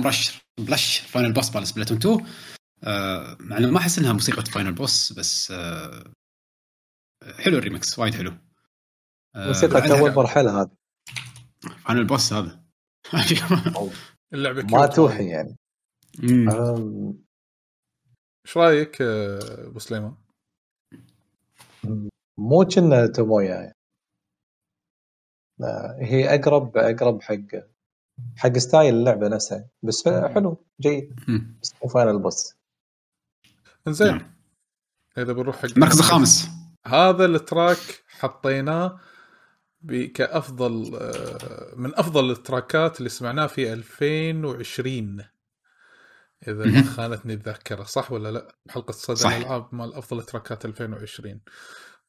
Rush 0.07 0.41
Blush 0.61 0.99
final 0.99 1.33
boss 1.33 1.55
مال 1.57 1.67
Splatoon 1.67 1.97
2 1.97 2.27
آه 2.85 3.37
مع 3.41 3.59
إنه 3.59 3.71
ما 3.71 3.79
أحس 3.79 3.99
إنها 3.99 4.13
موسيقى 4.13 4.45
final 4.45 4.73
boss 4.73 5.13
بس 5.13 5.51
آه 5.51 6.13
حلو 7.39 7.59
الريمكس 7.59 7.99
وايد 7.99 8.15
حلو. 8.15 8.33
آه 9.37 9.47
موسيقى 9.47 10.01
اول 10.01 10.15
مرحلة 10.15 10.63
هذه. 10.63 10.71
final 11.85 12.07
boss 12.07 12.33
هذا. 12.33 12.63
اللعبة 14.35 14.63
ما. 14.63 14.87
توحي 14.87 15.29
يعني. 15.29 15.57
إيش 18.47 18.57
رأيك 18.57 19.03
أبو 19.03 19.79
سليمان؟ 19.79 20.17
مو 22.39 22.65
كنا 22.65 23.07
تومويا 23.07 23.55
يعني. 23.55 23.75
هي 26.01 26.35
أقرب 26.35 26.77
أقرب 26.77 27.23
حق 27.23 27.72
حق 28.37 28.59
style 28.59 28.95
اللعبة 28.95 29.29
نفسها. 29.29 29.69
بس 29.83 30.09
حلو 30.09 30.67
جيد. 30.81 31.15
بس 31.63 31.75
مو 31.83 31.89
final 31.89 32.19
boss 32.19 32.55
انزين 33.87 34.07
نعم. 34.07 34.35
إذا 35.19 35.33
بنروح 35.33 35.57
حق 35.57 35.69
المركز 35.77 35.99
الخامس. 35.99 36.49
هذا 36.87 37.25
ال 37.25 37.38
track 37.38 38.05
حطيناه 38.09 39.01
كأفضل 40.15 40.95
آه، 40.95 41.75
من 41.77 41.95
أفضل 41.95 42.31
ال 42.31 42.40
track 42.40 42.89
ات 42.89 42.99
اللي 42.99 43.09
سمعناه 43.09 43.47
في 43.47 43.73
2020 43.73 45.25
إذا 46.49 46.65
ما. 46.65 46.83
خانتني 46.83 47.35
الذاكرة. 47.35 47.85
صح 47.85 48.13
ولا 48.13 48.33
لا؟ 48.33 48.57
بحلقه 48.67 48.93
صدى. 48.93 49.37
الألعاب 49.37 49.75
مال 49.75 49.95
أفضل 49.95 50.23
track 50.23 50.58
ات 50.58 50.65
2020 50.65 51.41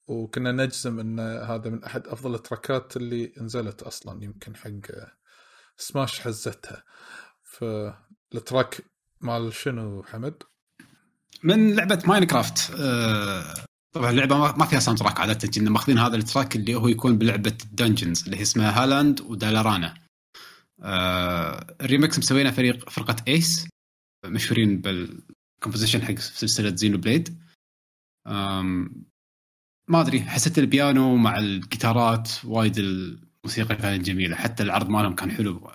وكنا 0.07 0.51
نجزم 0.51 0.99
إن 0.99 1.19
هذا 1.19 1.69
من 1.69 1.83
أحد 1.83 2.07
أفضل 2.07 2.35
ال 2.35 2.44
track 2.44 2.88
ات 2.88 2.97
اللي 2.97 3.33
نزلت 3.37 3.81
أصلا 3.81 4.23
يمكن 4.23 4.55
حق 4.55 4.69
سماش 5.77 6.19
حزتها 6.19 6.83
فال 7.43 7.83
track 7.83 8.81
مال 9.21 9.53
شنو 9.53 10.03
حمد؟ 10.03 10.43
من 11.43 11.75
لعبة 11.75 12.03
Minecraft 12.07 12.71
آه 12.79 13.53
طبعا 13.95 14.09
اللعبة 14.09 14.37
ما- 14.37 14.65
فيها 14.65 14.79
soundtrack 14.79 15.19
عادة 15.19 15.47
كنا 15.47 15.69
ماخذين 15.69 15.97
هذا 15.99 16.15
ال 16.15 16.22
track 16.22 16.55
اللي 16.55 16.75
هو 16.75 16.87
يكون 16.87 17.17
بلعبة 17.17 17.57
Dungeons 17.71 18.23
اللي 18.23 18.37
هي 18.37 18.41
اسمها 18.41 18.83
Halland 18.83 19.21
و 19.21 19.30
Dalarna 19.30 19.93
آه 20.81 21.75
الريمكس 21.81 22.19
مسوينه 22.19 22.51
فريق 22.51 22.89
فرقة 22.89 23.15
ACE 23.27 23.67
مشهورين 24.25 24.81
بال 24.81 25.00
composition 25.00 26.01
حق 26.01 26.15
سلسلة 26.19 26.75
Xenoblade 26.75 27.39
ما 29.87 30.01
أدري 30.01 30.21
حسيت 30.21 30.59
البيانو 30.59 31.15
مع 31.15 31.37
الجيتارات 31.37 32.29
وايد 32.45 32.73
الموسيقى 33.43 33.75
كانت 33.75 34.05
جميلة. 34.05 34.35
حتى 34.35 34.63
العرض 34.63 34.89
مالهم 34.89 35.15
كان 35.15 35.31
حلو. 35.31 35.67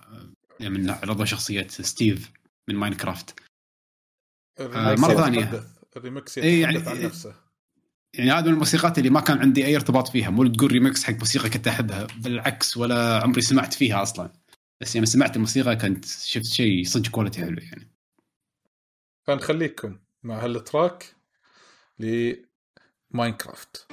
آه، 0.61 0.69
من 0.69 0.91
عرضوا 0.91 1.25
شخصية 1.25 1.67
ستيف 1.69 2.31
من 2.69 2.75
ماينكرافت. 2.77 3.41
آه، 4.61 4.95
مرة 4.95 5.15
ثانية. 5.15 5.65
الريمكس 5.97 6.39
إيه، 6.39 6.61
يتحدث 6.63 6.87
يعني- 6.87 6.99
عن 7.01 7.05
نفسه. 7.07 7.35
يعني 8.15 8.31
هذه 8.33 8.45
من 8.47 8.53
الموسيقات 8.53 8.99
اللي 8.99 9.11
ما 9.11 9.21
كان 9.21 9.39
عندي 9.39 9.67
أي 9.67 9.77
ارتباط 9.77 10.09
فيها. 10.09 10.31
مو 10.31 10.47
تقول 10.47 10.73
ريمكس 10.73 11.05
حق 11.05 11.13
موسيقى 11.15 11.51
كنت 11.51 11.69
أحبها. 11.69 12.07
بالعكس 12.17 12.77
ولا 12.77 13.23
عمري 13.23 13.41
سمعت 13.41 13.75
فيها 13.75 14.03
أصلا. 14.03 14.33
بس 14.81 14.97
لما 14.97 15.07
سمعت 15.07 15.37
الموسيقى 15.37 15.77
كنت 15.77 16.05
شفت 16.05 16.45
شيء 16.47 16.85
صدق 16.85 17.11
quality 17.11 17.41
حلو 17.41 17.57
يعني. 17.63 17.89
فنخليكم 19.27 19.99
مع 20.23 20.45
هالتراك 20.45 21.15
لماينكرافت 21.99 23.87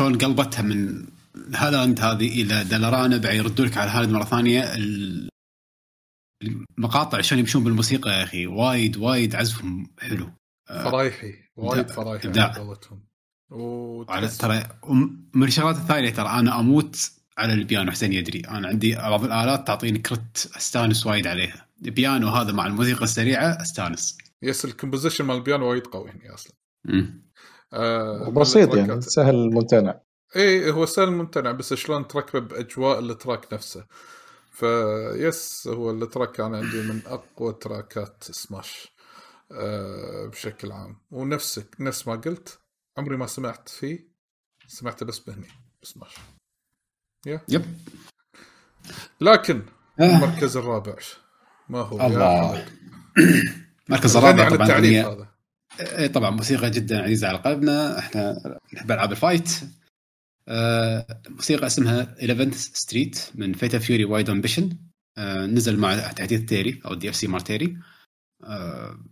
شلون 0.00 0.18
قلبتها 0.18 0.62
من 0.62 1.06
هالاند 1.54 2.00
هذه 2.00 2.42
إلى 2.42 2.64
دلرانا 2.64 3.16
بعد 3.16 3.34
يردوا 3.34 3.66
لك 3.66 3.76
على 3.76 3.90
هالاند 3.90 4.12
مرة 4.12 4.24
ثانية. 4.24 4.74
ال- 4.74 5.28
المقاطع 6.42 7.20
شلون 7.20 7.38
يمشون 7.38 7.64
بالموسيقى 7.64 8.10
يا 8.10 8.22
أخي؟ 8.22 8.46
وايد 8.46 8.96
وايد 8.96 9.34
عزفهم 9.34 9.90
حلو. 9.98 10.30
آه، 10.70 10.84
فرايحي 10.84 11.34
وايد. 11.56 11.90
فرايحي 11.90 12.28
قولتهم. 12.28 13.00
وعلى 13.50 14.28
ترى 14.28 14.68
من 15.34 15.46
الشغلات 15.46 15.76
الثانية 15.76 16.10
ترى 16.10 16.28
أنا 16.28 16.60
أموت 16.60 17.10
على 17.38 17.52
البيانو 17.52 17.90
حسين 17.90 18.12
يدري. 18.12 18.40
أنا 18.40 18.68
عندي 18.68 18.94
بعض 18.94 19.24
الآلات 19.24 19.66
تعطيني 19.66 19.98
كرت 19.98 20.52
أستانس 20.56 21.06
وايد 21.06 21.26
عليها. 21.26 21.66
البيانو 21.84 22.28
هذا 22.28 22.52
مع 22.52 22.66
الموسيقى 22.66 23.04
السريعة 23.04 23.62
أستانس. 23.62 24.18
yes 24.42 24.64
ال 24.64 24.69
composition 24.69 25.24
مال 25.24 25.36
البيانو 25.36 25.70
وايد 25.70 25.86
قوي 25.86 26.10
هني 26.10 26.34
أصلا. 26.34 26.52
مم. 26.84 27.29
آه 27.72 28.30
بسيط 28.30 28.74
يعني 28.74 29.00
سهل 29.00 29.50
ممتنع 29.50 30.00
إيه 30.36 30.70
هو 30.70 30.86
سهل 30.86 31.10
ممتنع 31.10 31.52
بس 31.52 31.74
شلون 31.74 32.08
تركبه 32.08 32.40
باجواء 32.40 32.98
ال 32.98 33.07
track 33.07 33.52
نفسه. 33.52 33.86
ف 34.52 34.81
yes 34.81 35.68
هو 35.68 35.90
ال 35.90 35.97
track 35.97 36.32
كان 36.32 36.54
عندي 36.54 36.82
من 36.82 37.02
أقوى 37.06 37.52
تراكات 37.52 38.24
سماش 38.24 38.88
آه 39.52 40.26
بشكل 40.26 40.72
عام. 40.72 40.96
ونفسك 41.10 41.76
نفس 41.80 42.08
ما 42.08 42.14
قلت 42.14 42.58
عمري 42.98 43.16
ما 43.16 43.26
سمعت 43.26 43.68
فيه 43.68 44.08
سمعته 44.68 45.06
بس 45.06 45.18
بهني 45.18 45.48
بسماش 45.82 46.14
yep 47.48 47.62
لكن 49.20 49.62
آه. 50.00 50.04
المركز 50.04 50.56
الرابع 50.56 50.96
ما 51.68 51.80
هو؟ 51.80 51.98
يا 51.98 52.06
الله. 52.06 52.52
خالد؟ 52.52 52.68
مركز 53.88 54.16
غني 54.16 54.42
الرابع 54.42 54.48
طبعا 54.48 54.66
هذا. 54.66 54.76
اي 54.76 55.29
طبعا 56.14 56.30
موسيقى 56.30 56.70
جدا 56.70 57.02
عزيزة 57.02 57.28
على 57.28 57.38
قلبنا. 57.38 57.98
إحنا 57.98 58.58
نحب 58.74 58.90
ألعاب 58.92 59.12
ال 59.12 59.17
fight. 59.17 59.50
آه 60.48 61.22
موسيقى 61.28 61.66
اسمها 61.66 62.16
11 62.24 62.52
Street 62.52 63.20
من 63.34 63.52
Fatal 63.52 63.78
Fury 63.78 64.04
Wild 64.04 64.30
Ambition 64.30 64.76
نزل 65.48 65.78
مع 65.78 66.12
تحديث 66.12 66.44
تيري 66.44 66.80
أو 66.84 66.92
ال 66.92 67.10
DLC 67.10 67.26
مال 67.26 67.40
تيري. 67.40 67.76
آه 68.44 69.04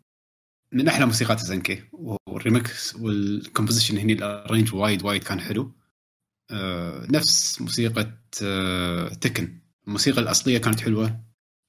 من 0.72 0.88
أحلى 0.88 1.06
موسيقات 1.06 1.40
SNK. 1.40 1.82
وال 2.26 2.45
remix 2.45 2.94
وال 2.94 3.10
composition 3.10 3.98
هني 3.98 4.12
ال 4.12 4.20
arrange 4.20 4.74
وايد 4.74 5.02
وايد 5.02 5.22
كان 5.22 5.40
حلو. 5.40 5.72
نفس 7.10 7.60
موسيقى 7.60 8.12
Tekken 9.20 9.58
الموسيقى 9.86 10.20
الأصلية 10.20 10.58
كانت 10.58 10.80
حلوة. 10.80 11.20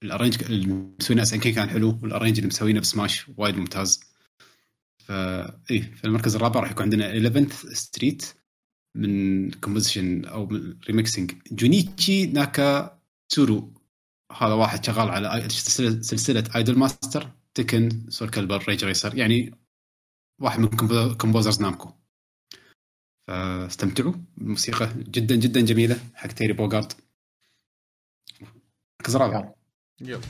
ال 0.03 0.08
arrange 0.08 0.43
اللي 0.43 0.67
مسوينه 0.99 1.23
كان 1.55 1.69
حلو. 1.69 1.99
وال 2.03 2.11
arrange 2.11 2.37
اللي 2.37 2.47
مسوينه 2.47 2.79
بسماش 2.79 3.25
وايد 3.37 3.55
ممتاز. 3.57 4.08
فا 5.09 5.61
إيه 5.71 5.81
في 5.95 6.03
المركز 6.05 6.35
الرابع 6.35 6.59
راح 6.59 6.71
يكون 6.71 6.83
عندنا 6.83 7.11
11 7.17 7.73
Street 7.73 8.33
من 8.95 9.51
composition 9.51 10.25
أو 10.25 10.45
من 10.45 10.79
remixing 10.87 11.31
جونيتشي 11.51 12.25
ناكاتسورو 12.25 13.73
هذا 14.37 14.53
واحد 14.53 14.85
شغال 14.85 15.09
على 15.09 15.49
سلسله 15.49 16.43
Idolmaster 16.55 17.31
Tekken 17.53 18.05
Soulcalibur 18.09 18.63
Ridge 18.69 18.85
Racer 18.85 19.17
يعني 19.17 19.53
واحد 20.41 20.59
من 20.59 20.67
compo- 20.67 21.17
composers 21.17 21.61
نامكو. 21.61 21.91
فاستمتعوا. 23.27 24.13
بالموسيقى 24.37 24.89
جدا 24.97 25.35
جدا 25.35 25.61
جميلة 25.61 25.99
حق 26.13 26.27
تيري 26.27 26.53
بوغارد 26.53 26.93
المركز 28.41 29.15
الرابع. 29.15 29.53
يلا. 30.01 30.21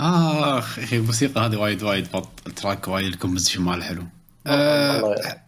أخي 0.00 0.96
الموسيقى 0.96 1.40
هذه 1.40 1.56
وايد 1.56 1.82
وايد 1.82 2.12
بط 2.12 2.28
ال 2.46 2.53
track 2.53 2.88
وايد 2.88 3.06
ال 3.06 3.11
composition 3.11 3.62
ماله 3.62 3.84
حلو. 3.84 4.02
آه، 4.46 5.04
والله 5.04 5.42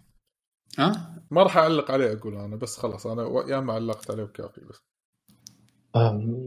ها؟ 0.79 1.19
ما 1.31 1.43
راح 1.43 1.57
أعلق 1.57 1.91
عليه 1.91 2.13
أقول 2.13 2.37
أنا 2.37 2.57
بس 2.57 2.77
خلاص 2.77 3.07
أنا 3.07 3.23
و- 3.23 3.49
يا 3.49 3.61
ما 3.61 3.73
علقت 3.73 4.11
عليه 4.11 4.23
وكافي 4.23 4.61
بس. 4.61 4.77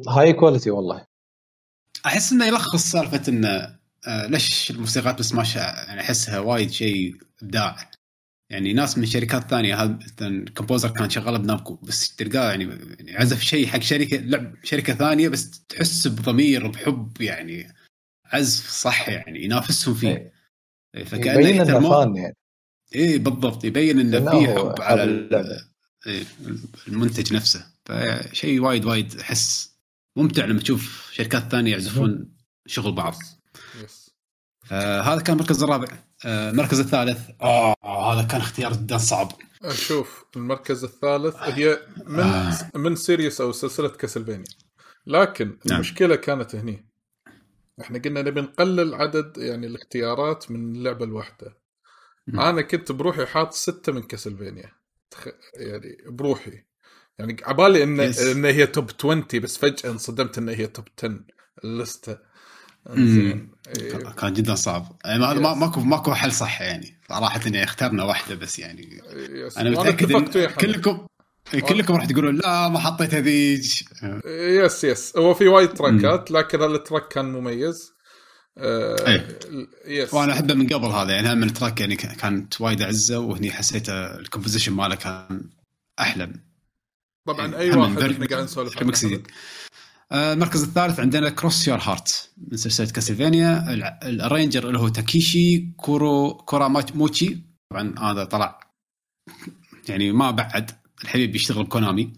هاي 0.09 0.33
quality 0.33 0.71
والله. 0.71 1.05
أحس 2.05 2.31
إنه 2.31 2.45
يلخص 2.45 2.91
سالفة 2.91 3.21
إنه 3.27 3.75
آه، 4.07 4.25
ليش 4.27 4.71
الموسيقات 4.71 5.19
بسماش 5.19 5.55
يعني 5.55 6.01
أحسها 6.01 6.39
وايد 6.39 6.71
شيء 6.71 7.15
إبداع. 7.43 7.89
يعني 8.49 8.73
ناس 8.73 8.97
من 8.97 9.05
شركات 9.05 9.49
ثانية 9.49 9.83
هذا 9.83 9.99
مثلا 10.05 10.27
ال 10.27 10.34
composer 10.34 10.89
كان 10.89 11.09
شغال 11.09 11.39
بنامكو 11.39 11.75
بس 11.75 12.15
تلقاه 12.15 12.49
يعني 12.49 12.63
يعني 12.63 13.17
عزف 13.17 13.39
شيء 13.41 13.67
حق 13.67 13.79
شركة 13.79 14.17
لعب 14.17 14.53
شركة 14.63 14.93
ثانية 14.93 15.29
بس 15.29 15.65
تحس 15.65 16.07
بضمير 16.07 16.67
بحب 16.67 17.21
يعني. 17.21 17.73
عزف 18.25 18.69
صح 18.69 19.09
يعني 19.09 19.43
ينافسهم 19.43 19.93
فيه. 19.93 20.33
فكأنه 21.05 21.49
يبين 21.49 21.61
إنه 21.61 21.89
fan 21.89 22.15
يعني. 22.15 22.35
اي 22.95 23.17
بالضبط 23.17 23.65
يبين 23.65 23.99
إنه 23.99 24.39
في 24.39 24.47
حب 24.47 24.81
على. 24.81 25.29
إيه، 26.07 26.23
المنتج 26.87 27.33
نفسه. 27.33 27.65
فشيء 27.85 28.59
وايد 28.59 28.85
وايد 28.85 29.19
احس 29.19 29.75
ممتع 30.15 30.45
لما 30.45 30.59
تشوف 30.59 31.11
شركات 31.13 31.51
ثانية 31.51 31.71
يعزفون 31.71 32.35
شغل 32.67 32.91
بعض. 32.91 33.15
yes. 33.83 34.11
آه 34.71 35.01
هذا 35.01 35.21
كان 35.21 35.35
المركز 35.35 35.63
الرابع. 35.63 35.87
آه 36.25 36.49
المركز 36.49 36.79
الثالث. 36.79 37.29
آه 37.41 37.75
هذا 38.13 38.27
كان 38.27 38.41
اختيار 38.41 38.73
جدا 38.73 38.97
صعب. 38.97 39.31
شوف 39.71 40.25
المركز 40.35 40.83
الثالث 40.83 41.35
هي 41.35 41.79
من 42.07 42.19
آه. 42.19 42.71
من 42.75 42.95
series 42.95 43.41
أو 43.41 43.51
سلسلة 43.51 43.89
كاسلفينيا. 43.89 44.45
لكن 45.07 45.57
نعم. 45.65 45.75
المشكلة 45.75 46.15
كانت 46.15 46.55
هني. 46.55 46.85
إحنا 47.81 47.99
قلنا 47.99 48.21
نبي 48.21 48.41
نقلل 48.41 48.95
عدد 48.95 49.37
يعني 49.37 49.67
الاختيارات 49.67 50.51
من 50.51 50.75
اللعبة 50.75 51.05
الواحدة. 51.05 51.57
أنا 52.33 52.61
كنت 52.61 52.91
بروحي 52.91 53.25
حاط 53.25 53.53
ستة 53.53 53.91
من 53.91 54.01
كاسلفينيا 54.01 54.71
تخ... 55.11 55.27
يعني 55.53 55.97
بروحي 56.07 56.63
يعني 57.19 57.37
عبالي 57.43 57.83
إن 57.83 57.99
yes. 57.99 58.19
إن 58.19 58.45
هي 58.45 58.67
top 58.67 58.89
20 58.99 59.25
بس 59.33 59.57
فجأة 59.57 59.91
انصدمت 59.91 60.37
إن 60.37 60.49
هي 60.49 60.67
top 60.67 60.85
10 60.99 61.19
اللسته 61.63 62.17
إيه. 62.89 63.49
كان 64.17 64.33
جدا 64.33 64.55
صعب 64.55 64.99
يعني 65.05 65.19
ما-. 65.19 65.53
ماكو 65.53 65.79
ماكو 65.79 66.13
حل 66.13 66.31
صح 66.31 66.61
يعني 66.61 66.99
صراحة 67.09 67.47
إني 67.47 67.63
اخترنا 67.63 68.03
واحدة 68.03 68.35
بس 68.35 68.59
يعني 68.59 69.01
يس. 69.29 69.57
أنا 69.57 69.69
متأكد 69.69 70.11
إن. 70.11 70.47
كلكم 70.47 71.07
كلكم 71.51 71.95
راح 71.95 72.05
تقولون 72.05 72.35
لا 72.35 72.69
ما 72.69 72.79
حطيت 72.79 73.13
هذيج. 73.13 73.81
yes 74.25 74.83
يس 74.83 75.17
هو 75.17 75.33
في 75.33 75.47
وايد 75.47 75.73
تراكات 75.73 76.31
لكن 76.31 76.63
ال 76.63 76.71
track 76.71 77.07
كان 77.07 77.25
مميز. 77.25 77.91
آه 78.57 79.07
إيه. 79.07 79.39
يس 79.85 80.13
وأنا 80.13 80.33
أحبه 80.33 80.53
من 80.53 80.67
قبل 80.67 80.85
هذا 80.85 81.11
يعني 81.11 81.33
هم 81.33 81.43
ال 81.43 81.50
track 81.50 81.81
يعني 81.81 81.95
كانت 81.95 82.61
وايد 82.61 82.81
أعزة 82.81 83.19
وهني 83.19 83.51
حسيت 83.51 83.89
ال 83.89 83.96
composition 83.96 84.73
ماله 84.73 84.95
كان 84.95 85.49
أحلى. 85.99 86.33
طبعا 87.27 87.47
يعني 87.47 87.57
أي 87.57 87.69
واحد 87.69 87.99
إحنا 87.99 88.27
قاعد 88.27 88.43
نسولف 88.43 88.77
عنه. 88.77 89.23
آه، 90.11 90.33
المركز 90.33 90.63
الثالث 90.63 90.99
عندنا 90.99 91.29
Cross 91.29 91.67
Your 91.67 91.77
Heart 91.77 92.29
من 92.37 92.57
سلسلة 92.57 92.91
كاسلفينيا 92.91 93.73
ال 94.03 94.10
arranger 94.10 94.67
اللي 94.67 94.79
هو 94.79 94.87
تاكيشي 94.87 95.71
كورو 95.77 96.33
كوراموتشي 96.33 97.37
طبعا 97.69 97.95
هذا 97.99 98.23
طلع 98.23 98.59
يعني 99.89 100.11
ما 100.11 100.31
بعد. 100.31 100.84
الحبيب 101.05 101.35
يشتغل 101.35 101.63
بكونامي 101.63 102.13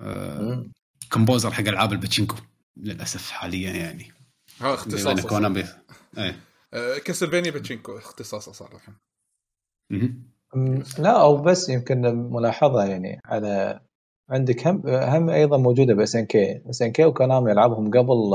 آه،. 0.00 0.66
composer 1.12 1.50
حق 1.50 1.60
ألعاب 1.68 1.92
الباتشينكو 1.92 2.36
للأسف 2.76 3.30
حاليا 3.30 3.72
يعني. 3.72 4.04
ها 4.60 4.64
بما 4.64 4.74
اختصاص 4.74 5.18
إن 5.18 5.28
كونامي. 5.28 5.64
إيه. 6.18 6.40
آه 6.74 6.98
كاسلفينيا 6.98 7.50
باتشينكو 7.50 7.98
اختصاصه 7.98 8.52
صار 8.52 8.74
الحين. 8.74 8.96
لا 10.98 11.20
أو 11.20 11.42
بس 11.42 11.68
يمكن 11.68 12.00
ملاحظه 12.30 12.84
يعني 12.84 13.20
على 13.24 13.80
عندك 14.30 14.66
هم 14.66 14.82
هم 14.86 15.30
أيضا 15.30 15.56
موجودة 15.56 15.94
ب 15.94 16.16
SNK 16.16 16.62
SNK 16.70 17.04
وكونامي 17.04 17.52
ألعابهم 17.52 17.90
قبل 17.90 18.34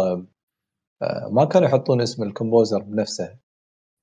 آه، 1.01 1.29
ما 1.31 1.45
كانوا 1.45 1.67
يحطون 1.67 2.01
اسم 2.01 2.23
ال 2.23 2.30
composer 2.30 2.79
بنفسه. 2.79 3.37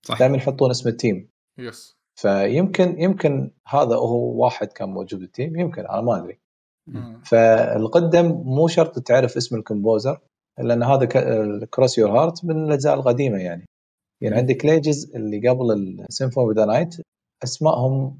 صح 0.02 0.18
دائما 0.18 0.36
يحطون 0.36 0.70
اسم 0.70 0.88
ال 0.88 0.95
team. 0.95 1.30
yes. 1.58 1.97
فيمكن 2.20 3.00
يمكن 3.00 3.50
هذا 3.66 3.96
هو 3.96 4.44
واحد 4.44 4.66
كان 4.66 4.88
موجود 4.88 5.20
بال 5.20 5.32
team 5.32 5.56
يمكن 5.60 5.86
أنا 5.86 6.00
ما 6.00 6.16
أدري. 6.16 6.38
فالقدم 7.24 8.26
مو 8.44 8.68
شرط 8.68 8.98
تعرف 8.98 9.36
اسم 9.36 9.56
ال 9.56 9.63
composer 9.63 10.20
لأن 10.58 10.82
هذا 10.82 11.06
Cross 11.64 11.98
Your 11.98 12.10
Heart 12.10 12.44
من 12.44 12.64
الأجزاء 12.64 12.94
القديمة 12.94 13.38
يعني 13.38 13.66
يعني. 14.20 14.36
عندك 14.36 14.64
ليجز 14.64 15.12
اللي 15.14 15.48
قبل 15.48 15.72
ال 16.08 16.13
Symphony 16.13 16.54
of 16.54 16.58
the 16.58 16.64
Night 16.64 16.96
أسمائهم 17.44 18.18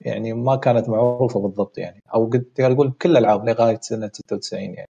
يعني 0.00 0.32
ما 0.32 0.56
كانت 0.56 0.88
معروفة 0.88 1.40
بالضبط 1.40 1.78
يعني 1.78 2.02
أو 2.14 2.26
قد 2.26 2.44
تقدر 2.54 2.74
تقول 2.74 2.92
كل 2.92 3.10
الالعاب 3.10 3.48
لغاية 3.48 3.80
سنة 3.80 4.10
96 4.12 4.62
يعني 4.62 4.88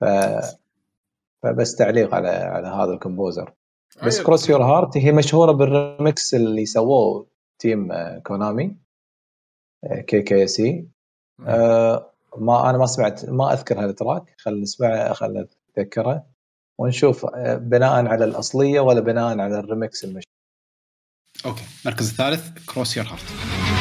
ف 0.00 0.04
فبس 1.42 1.76
تعليق 1.76 2.14
على 2.14 2.28
على 2.28 2.68
هذا 2.68 2.92
ال 2.92 2.99
composer 2.99 3.52
بس. 4.06 4.22
Cross 4.22 4.50
Your 4.50 4.62
Heart 4.62 4.96
هي 4.96 5.12
مشهورة 5.12 5.52
بالريمكس 5.52 6.34
اللي 6.34 6.66
سووه 6.66 7.33
team 7.58 7.92
آه، 7.92 8.18
كونامي 8.18 8.76
KKC. 10.06 10.88
آه، 11.46 12.10
ما 12.36 12.70
أنا 12.70 12.78
ما 12.78 12.86
سمعت 12.86 13.24
ما 13.24 13.52
أذكر 13.52 13.84
هال 13.84 13.98
track 13.98 14.34
خل 14.38 14.60
نسمعه 14.60 15.12
خل 15.12 15.46
نتذكره 15.76 16.26
ونشوف 16.78 17.24
آه، 17.24 17.54
بناء 17.56 18.06
على 18.06 18.24
الأصلية 18.24 18.80
ولا 18.80 19.00
بناء 19.00 19.38
على 19.38 19.58
الريمكس 19.58 20.04
المشهور. 20.04 20.34
okay 21.46 21.64
المركز 21.84 22.10
الثالث 22.10 22.66
Cross 22.66 22.96
Your 22.96 23.06
Heart 23.06 23.73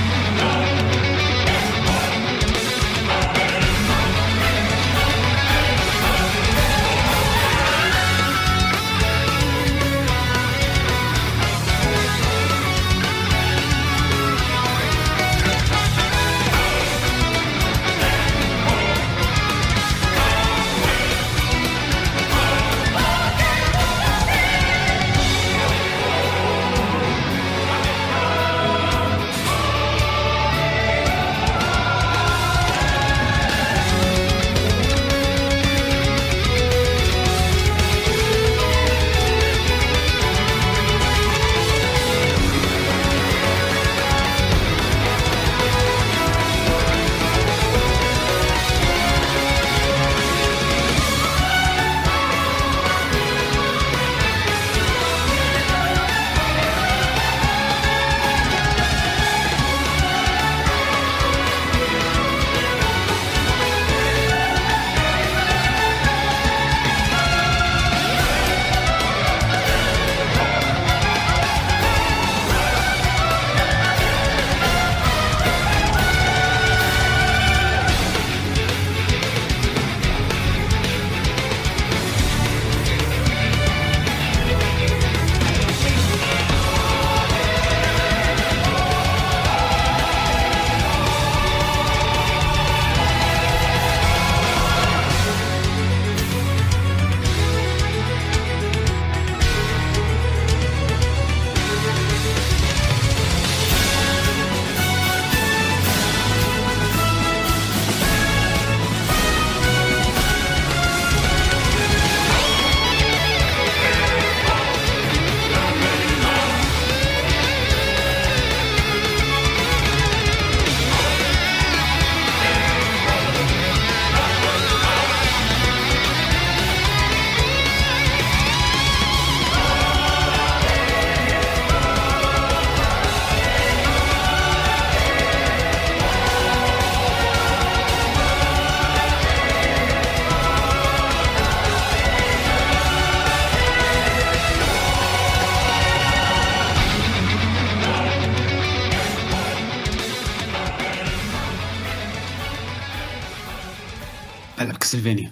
Castlevania 154.94 155.32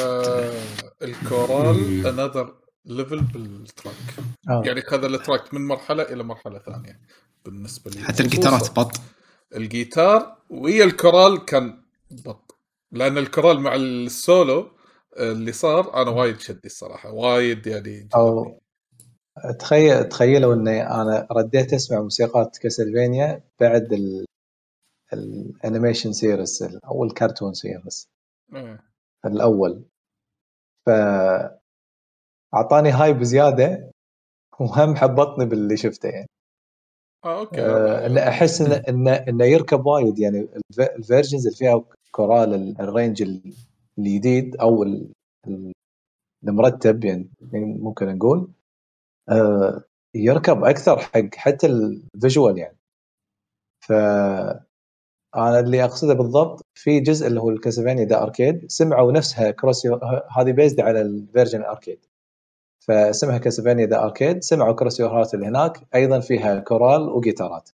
آه 0.00 0.62
الكورال 1.02 2.06
another 2.06 2.54
level 2.84 3.20
بال 3.20 3.39
track. 3.39 3.94
آه. 4.48 4.62
يعني 4.66 4.82
خذ 4.82 5.04
ال 5.04 5.12
track 5.12 5.54
من 5.54 5.66
مرحلة 5.66 6.02
إلى 6.02 6.22
مرحلة 6.22 6.58
ثانية 6.58 7.00
بالنسبة 7.44 7.90
لي. 7.90 8.00
حتى 8.00 8.22
الجيتارات 8.22 8.70
بط 8.76 8.92
الجيتار 9.56 10.36
ويا 10.50 10.84
الكورال 10.84 11.44
كان 11.44 11.82
بط. 12.10 12.58
لأن 12.92 13.18
الكورال 13.18 13.60
مع 13.60 13.74
السولو 13.74 14.70
اللي 15.18 15.52
صار 15.52 16.02
أنا 16.02 16.10
وايد 16.10 16.40
شدي 16.40 16.66
الصراحة 16.66 17.10
وايد 17.10 17.66
يعني 17.66 18.08
أو 18.14 18.60
تخيل 19.58 20.08
تخيلوا 20.08 20.54
إني 20.54 20.86
أنا 20.86 21.28
رديت 21.32 21.72
أسمع 21.72 22.00
موسيقات 22.00 22.58
Castlevania 22.58 23.44
بعد 23.60 23.92
ال 23.92 24.24
ال 25.12 25.22
animation 25.22 26.12
series 26.12 26.62
أو 26.62 27.04
ال 27.04 27.10
cartoon 27.10 27.54
series. 27.54 28.13
الأول. 29.26 29.84
ف 30.86 30.90
أعطاني 32.54 32.90
hype 32.90 33.22
زيادة 33.22 33.90
وهم 34.60 34.96
حبطني 34.96 35.44
باللي 35.46 35.76
شفته 35.76 36.08
يعني. 36.08 36.26
آه 37.24 37.38
أوكي 37.40 37.60
آه، 37.62 38.06
إن 38.06 38.18
أحس 38.18 38.60
انه 38.60 38.74
انه 38.88 39.12
إنه 39.14 39.44
يركب 39.44 39.86
وايد 39.86 40.18
يعني. 40.18 40.38
الف- 40.38 40.80
ال 40.96 41.02
versions 41.02 41.46
اللي 41.46 41.56
فيها 41.58 41.84
كورال 42.10 42.54
ال- 42.54 42.80
ال 42.80 42.85
arrange 42.85 43.22
ال- 43.22 43.54
الجديد 43.98 44.56
أو 44.56 44.82
ال- 44.82 45.12
ال- 45.48 45.72
المرتب 46.48 47.04
يعني 47.04 47.28
ممكن 47.54 48.06
نقول 48.16 48.52
آه، 49.28 49.84
يركب 50.14 50.64
أكثر 50.64 50.98
حق 50.98 51.34
حتى 51.34 51.66
الفيجوال 51.66 52.58
يعني. 52.58 52.76
ف 53.80 53.92
أنا 55.36 55.60
اللي 55.60 55.84
أقصده 55.84 56.14
بالضبط 56.14 56.62
في 56.74 57.00
جزء 57.00 57.26
اللي 57.26 57.40
هو 57.40 57.50
الكاسلفينيا 57.50 58.04
ذا 58.04 58.22
أركيد 58.22 58.70
سمعوا 58.70 59.12
نفسها 59.12 59.50
كروس 59.50 59.86
هذه 60.36 60.52
بيزد 60.52 60.80
على 60.80 61.00
الفيرجن 61.00 61.60
الاركيد 61.60 61.98
فاسمها 62.80 63.38
كاسلفينيا 63.38 63.86
ذا 63.86 64.02
أركيد 64.04 64.42
سمعوا 64.42 64.72
كروس 64.72 65.00
يور 65.00 65.10
هارت 65.18 65.34
اللي 65.34 65.46
هناك 65.46 65.80
أيضا 65.94 66.20
فيها 66.20 66.58
كورال 66.60 67.08
وجيتارات. 67.08 67.70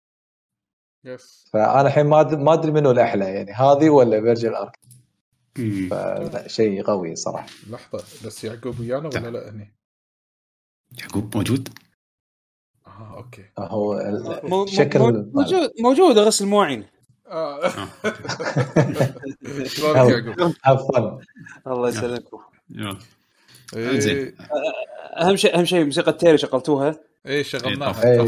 يس. 1.04 1.44
فأنا 1.52 1.80
الحين 1.80 2.06
ما 2.06 2.22
أد- 2.24 2.34
ما 2.34 2.52
أدري 2.52 2.72
منو 2.72 2.90
الأحلى 2.90 3.24
يعني 3.24 3.52
هذه 3.52 3.90
ولا 3.90 4.20
فيرجن 4.20 4.54
ارك 4.54 4.78
مم. 5.58 5.88
فلا 5.90 6.48
شيء 6.48 6.82
قوي 6.82 7.16
صراحة. 7.16 7.46
لحظة 7.70 7.98
بس 8.26 8.44
يعقوب 8.44 8.80
ويانا 8.80 9.08
ولا 9.08 9.28
لا 9.30 9.50
هني؟ 9.50 9.74
يعقوب 10.98 11.36
موجود؟ 11.36 11.68
آه 12.86 13.16
أوكي. 13.16 13.44
هو 13.58 14.66
شكل 14.66 14.98
مو- 14.98 15.30
موجود 15.34 15.70
موجود 15.80 16.18
غسل 16.18 16.46
مواعين 16.46 16.84
آه. 17.28 17.66
have 20.64 20.80
fun 20.94 21.18
الله 21.66 21.88
يسلمكم. 21.88 22.38
إيه. 23.76 23.98
زين. 23.98 24.36
أهم 25.20 25.36
شيء 25.36 25.58
أهم 25.58 25.64
شيء 25.64 25.84
موسيقى 25.84 26.12
Terry 26.12 26.38
شغلتوها. 26.38 27.00
إيه 27.26 27.42
شغلناها. 27.42 28.04
إيه،. 28.04 28.22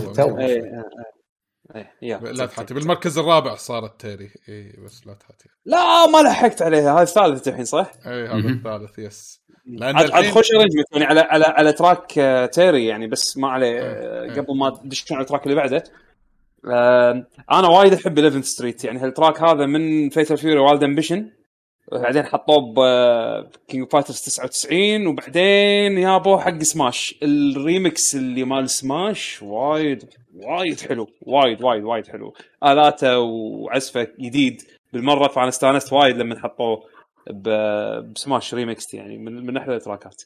اي 1.76 1.80
اي 1.80 1.86
يا 2.02 2.18
لا 2.18 2.46
تحاتي. 2.46 2.74
بالمركز 2.74 3.18
الرابع 3.18 3.54
صارت 3.54 4.00
Terry 4.00 4.30
اي 4.48 4.74
بس 4.84 5.06
لا 5.06 5.14
تحاتي. 5.14 5.48
لا 5.64 6.06
ما 6.06 6.18
لحقت 6.18 6.62
عليها. 6.62 6.94
هذا 6.94 7.02
الثالث 7.02 7.48
الحين 7.48 7.64
صح؟ 7.64 7.92
اي 8.06 8.28
هذا. 8.28 8.48
الثالث 8.48 8.98
yes. 8.98 9.40
لأن 9.66 9.96
عاد 9.96 10.10
عاد 10.10 10.18
الحين 10.18 10.34
خوش 10.34 10.52
arrangement 10.52 10.86
يعني 10.92 11.04
على 11.04 11.20
على 11.20 11.44
على 11.44 11.72
track 11.72 12.18
آه، 12.18 12.46
Terry 12.46 12.86
يعني 12.86 13.06
بس 13.06 13.38
ما 13.38 13.48
عليه 13.48 13.80
آه، 13.80 14.22
إيه. 14.22 14.30
قبل 14.30 14.56
ما 14.56 14.70
تدشون 14.70 15.16
على 15.16 15.24
ال 15.24 15.27
track 15.27 15.44
اللي 15.44 15.54
بعده. 15.54 15.76
آه، 15.76 15.82
أنا 17.52 17.68
وايد 17.68 17.92
أحب 17.92 18.18
11 18.18 18.42
Street 18.42 18.84
يعني 18.84 18.98
هال 18.98 19.11
track 19.11 19.42
هذا 19.42 19.66
من 19.66 20.08
Fatal 20.10 20.36
Fury 20.36 20.58
Wild 20.58 20.84
Ambition 20.84 21.30
بعدين 21.92 22.24
حطوه 22.24 22.74
ب 22.74 22.97
King 22.97 23.90
Fighters 23.90 24.20
99 24.20 25.06
وبعدين 25.06 25.98
يابوه 25.98 26.40
حق 26.40 26.58
Smash 26.62 27.18
ال 27.22 27.37
remix 27.37 28.14
اللي 28.14 28.44
مال 28.44 28.70
سماش 28.70 29.42
وايد 29.42 30.04
وايد 30.34 30.80
حلو 30.80 31.08
وايد 31.22 31.62
وايد 31.62 31.84
وايد 31.84 32.06
حلو. 32.06 32.34
آلاته 32.64 33.18
وعزفه 33.18 34.08
جديد 34.20 34.62
بالمرة 34.92 35.28
فأنا 35.28 35.48
استانست 35.48 35.92
وايد 35.92 36.16
لما 36.16 36.40
حطوه 36.40 36.84
ب 37.30 37.51
Smash 37.51 38.54
remix 38.54 38.94
يعني 38.94 39.18
من 39.18 39.46
من 39.46 39.56
أحلى 39.56 39.76
التراكات. 39.76 40.22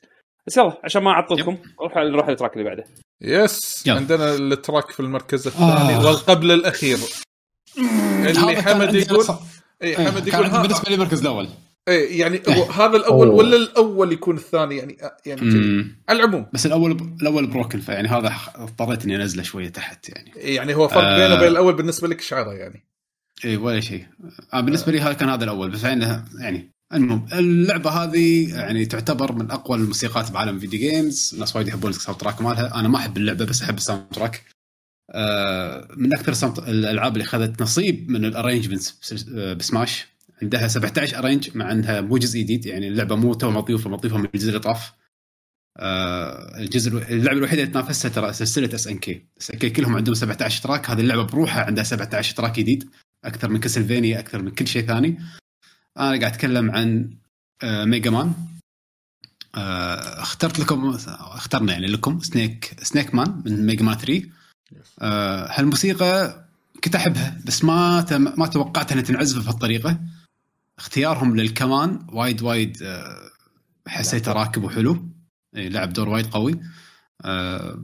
بس 0.47 0.57
يلا 0.57 0.73
عشان 0.85 1.03
ما 1.03 1.11
أعطلكم 1.11 1.57
نروح 1.81 1.97
نروح 1.97 2.29
لل 2.29 2.36
track 2.36 2.53
اللي 2.53 2.65
بعده. 2.65 2.85
yes 3.23 3.87
يلا. 3.87 3.97
عندنا 3.97 4.35
ال 4.35 4.44
track 4.44 4.91
في 4.91 5.01
المركز 5.01 5.47
الثاني 5.47 5.95
آه. 5.95 6.07
والقبل 6.07 6.51
الأخير 6.51 6.99
اللي 7.79 8.63
حمد 8.63 8.95
يقول 8.95 9.27
اي 9.83 9.89
إيه، 9.89 9.97
حمد 9.97 10.29
يقول 10.29 10.49
بالنسبة 10.49 10.89
لي 10.89 10.95
المركز 10.95 11.21
الأول 11.21 11.49
اي 11.89 12.19
يعني 12.19 12.43
هو 12.49 12.63
هذا 12.63 12.97
الأول 12.97 13.29
أوه. 13.29 13.37
ولا 13.37 13.57
الأول 13.57 14.13
يكون 14.13 14.37
الثاني 14.37 14.77
يعني 14.77 14.97
يعني. 15.27 15.97
على 16.09 16.19
العموم 16.19 16.47
بس 16.53 16.67
الأول 16.67 17.17
الأول 17.23 17.47
broken 17.47 17.81
فيعني 17.81 18.09
هذا 18.09 18.33
اضطريت 18.55 19.05
إني 19.05 19.17
أنزله 19.17 19.43
شوية 19.43 19.69
تحت 19.69 20.09
يعني 20.09 20.33
يعني 20.37 20.75
هو 20.75 20.89
فرق 20.89 21.05
آه. 21.05 21.19
بينه 21.19 21.35
وبين 21.35 21.49
الأول 21.49 21.75
بالنسبة 21.75 22.09
لك 22.09 22.21
شعره 22.21 22.53
يعني 22.53 22.85
اي 23.45 23.57
ولا 23.57 23.81
شيء 23.81 24.07
آه 24.55 24.61
بالنسبة 24.61 24.93
لي 24.93 25.01
هذا 25.01 25.13
كان 25.13 25.29
هذا 25.29 25.45
الأول 25.45 25.71
بس 25.71 25.85
يعني 25.85 26.25
يعني 26.39 26.72
المهم 26.95 27.27
اللعبة 27.33 27.91
هذه 27.91 28.55
يعني 28.55 28.87
تعتبر 28.87 29.33
من 29.33 29.51
أقوى 29.51 29.79
الموسيقات 29.79 30.31
بعالم 30.31 30.57
ال 30.57 30.61
video 30.61 30.81
games 30.81 31.37
ناس 31.39 31.57
وايد 31.57 31.69
يحبون 31.69 31.91
ال 31.91 32.21
soundtrack 32.21 32.43
مالها. 32.43 32.81
أنا 32.81 32.89
ما 32.89 32.99
أحب 32.99 33.17
اللعبة 33.17 33.45
بس 33.45 33.63
أحب 33.63 33.77
ال 33.77 34.05
soundtrack. 34.15 34.45
آه 35.11 35.89
من 35.97 36.13
أكثر 36.15 36.69
الألعاب 36.69 37.13
اللي 37.13 37.25
أخذت 37.25 37.63
نصيب 37.63 38.11
من 38.11 38.25
ال 38.25 38.32
arrangements 38.32 39.15
ب 39.57 39.64
Smash. 39.64 40.07
عندها 40.43 40.69
17 40.69 41.19
arrange 41.19 41.57
مع 41.57 41.73
إنها 41.73 42.01
مو 42.01 42.19
جزء 42.19 42.41
جديد 42.41 42.67
يعني 42.67 42.89
اللعبة 42.89 43.17
مو 43.17 43.35
تو 43.35 43.51
مضيوفه 43.51 43.91
مضيوفه 43.91 44.19
من 44.19 44.25
الجزء 44.35 44.49
اللي 44.49 44.61
طاف. 44.61 44.93
آه 45.79 46.59
الجزء 46.59 46.91
اللعبة 46.91 47.39
الوحيدة 47.39 47.63
اللي 47.63 47.73
تنافسها 47.73 48.09
ترى 48.09 48.33
سلسلة 48.33 48.75
اس 48.75 48.87
ان 48.89 48.99
كي 48.99 49.27
اس 49.41 49.51
ان 49.51 49.59
كي 49.59 49.71
كلهم 49.71 49.97
عندهم 49.97 50.15
17 50.15 50.63
track. 50.63 50.91
هذه 50.91 51.01
اللعبة 51.01 51.23
بروحها 51.23 51.65
عندها 51.65 51.85
17 51.85 52.37
track 52.37 52.59
جديد 52.59 52.91
أكثر 53.25 53.49
من 53.51 53.61
Castlevania 53.61 54.19
أكثر 54.19 54.43
من 54.43 54.51
كل 54.51 54.67
شيء 54.67 54.87
ثاني. 54.87 55.19
أنا 55.99 56.07
قاعد 56.07 56.25
أتكلم 56.25 56.71
عن 56.71 57.11
آه 57.63 57.85
Mega 57.85 58.11
Man 58.11 58.33
آه 59.55 60.23
اخترت 60.23 60.59
لكم 60.59 60.97
اخترنا 61.09 61.73
يعني 61.73 61.87
لكم 61.87 62.21
Snake 62.21 62.77
Snake 62.83 63.15
Man 63.15 63.43
من 63.47 63.67
Mega 63.67 63.85
Man 63.85 63.97
3 63.99 64.23
آه 65.01 65.49
هالموسيقى 65.51 66.43
كنت 66.85 66.95
أحبها 66.95 67.41
بس 67.45 67.65
ما 67.65 68.07
ما 68.39 68.47
توقعت 68.47 68.93
إنها 68.93 69.03
تنعزف 69.03 69.45
بهالطريقة. 69.45 70.01
اختيارهم 70.79 71.37
للكمان 71.37 72.07
وايد 72.13 72.43
وايد 72.43 72.83
آه 72.83 73.31
حسيته 73.89 74.33
راكب 74.33 74.65
وحلو. 74.65 75.09
لعب 75.55 75.93
دور 75.93 76.09
وايد 76.09 76.27
قوي. 76.27 76.61
آه 77.25 77.79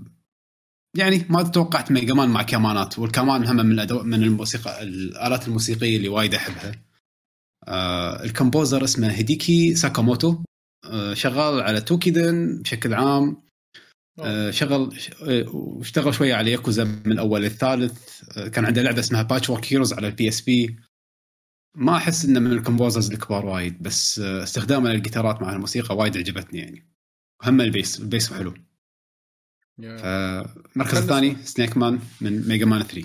يعني 0.96 1.26
ما 1.30 1.42
توقعت 1.42 1.92
Mega 1.92 2.14
Man 2.14 2.28
مع 2.28 2.42
كمانات 2.42 2.98
والكمان 2.98 3.46
هم 3.46 3.56
من. 3.56 3.76
من 3.90 4.22
الموسيقى 4.22 4.82
الآلات 4.82 5.48
الموسيقية 5.48 5.96
اللي 5.96 6.08
وايد 6.08 6.34
أحبها. 6.34 6.68
آه 6.70 6.87
ال 8.24 8.31
composer 8.31 8.84
اسمه 8.84 9.10
هيديكي 9.12 9.74
ساكاموتو. 9.74 10.42
آه 10.84 11.14
شغال 11.14 11.60
على 11.60 11.80
Toukiden 11.80 12.62
بشكل 12.62 12.94
عام. 12.94 13.42
آه 14.20 14.50
شغل 14.50 14.98
آه، 15.22 15.44
واشتغل 15.48 16.14
شوية 16.14 16.34
على 16.34 16.52
ياكوزا 16.52 16.84
من 16.84 17.12
الأول 17.12 17.42
للثالث. 17.42 18.22
آه 18.38 18.48
كان 18.48 18.64
عنده 18.64 18.82
لعبة 18.82 19.00
اسمها 19.00 19.22
Patchwork 19.22 19.72
Heroes 19.72 19.92
على 19.92 20.06
ال 20.08 20.28
PSP 20.28 20.76
ما 21.76 21.96
أحس 21.96 22.24
إنه 22.24 22.40
من 22.40 22.52
ال 22.52 22.58
composers 22.58 23.10
الكبار 23.12 23.46
وايد 23.46 23.82
بس 23.82 24.18
آه 24.18 24.42
استخدامه 24.42 24.90
للجيتارات 24.92 25.42
مع 25.42 25.52
الموسيقى 25.52 25.96
وايد 25.96 26.16
عجبتني 26.16 26.58
يعني. 26.60 26.88
هم 27.44 27.60
ال 27.60 27.68
bass 27.68 28.00
ال 28.00 28.07
bass 28.07 28.32
حلو. 28.32 28.54
المركز 30.76 30.98
الثاني 30.98 31.36
Snake 31.44 31.76
Man 31.76 31.98
من 32.20 32.48
Mega 32.48 32.66
Man 32.66 32.82
3 32.82 33.04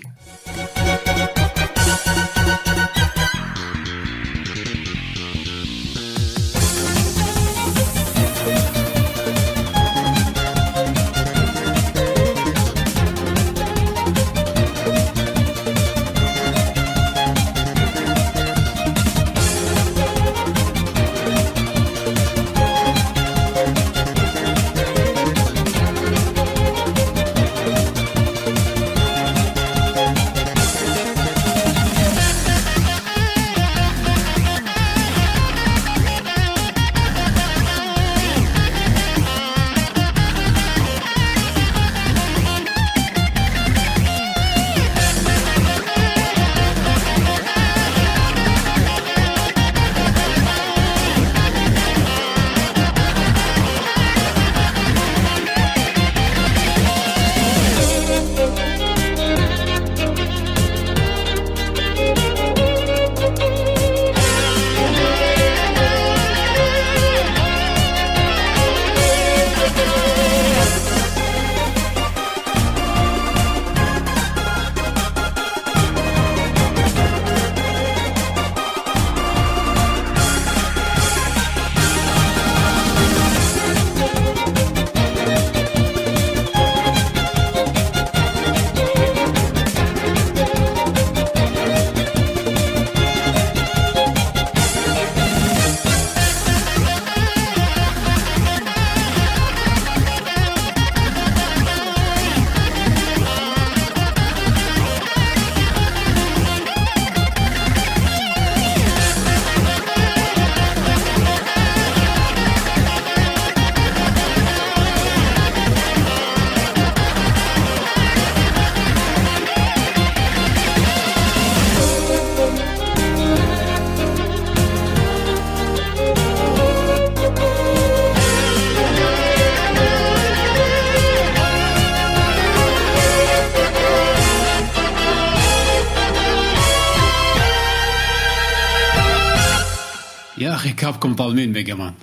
أخي 141.14 141.16
Capcom 141.16 141.24
ظالمين 141.24 141.52
Mega 141.52 141.74
Man 141.74 141.94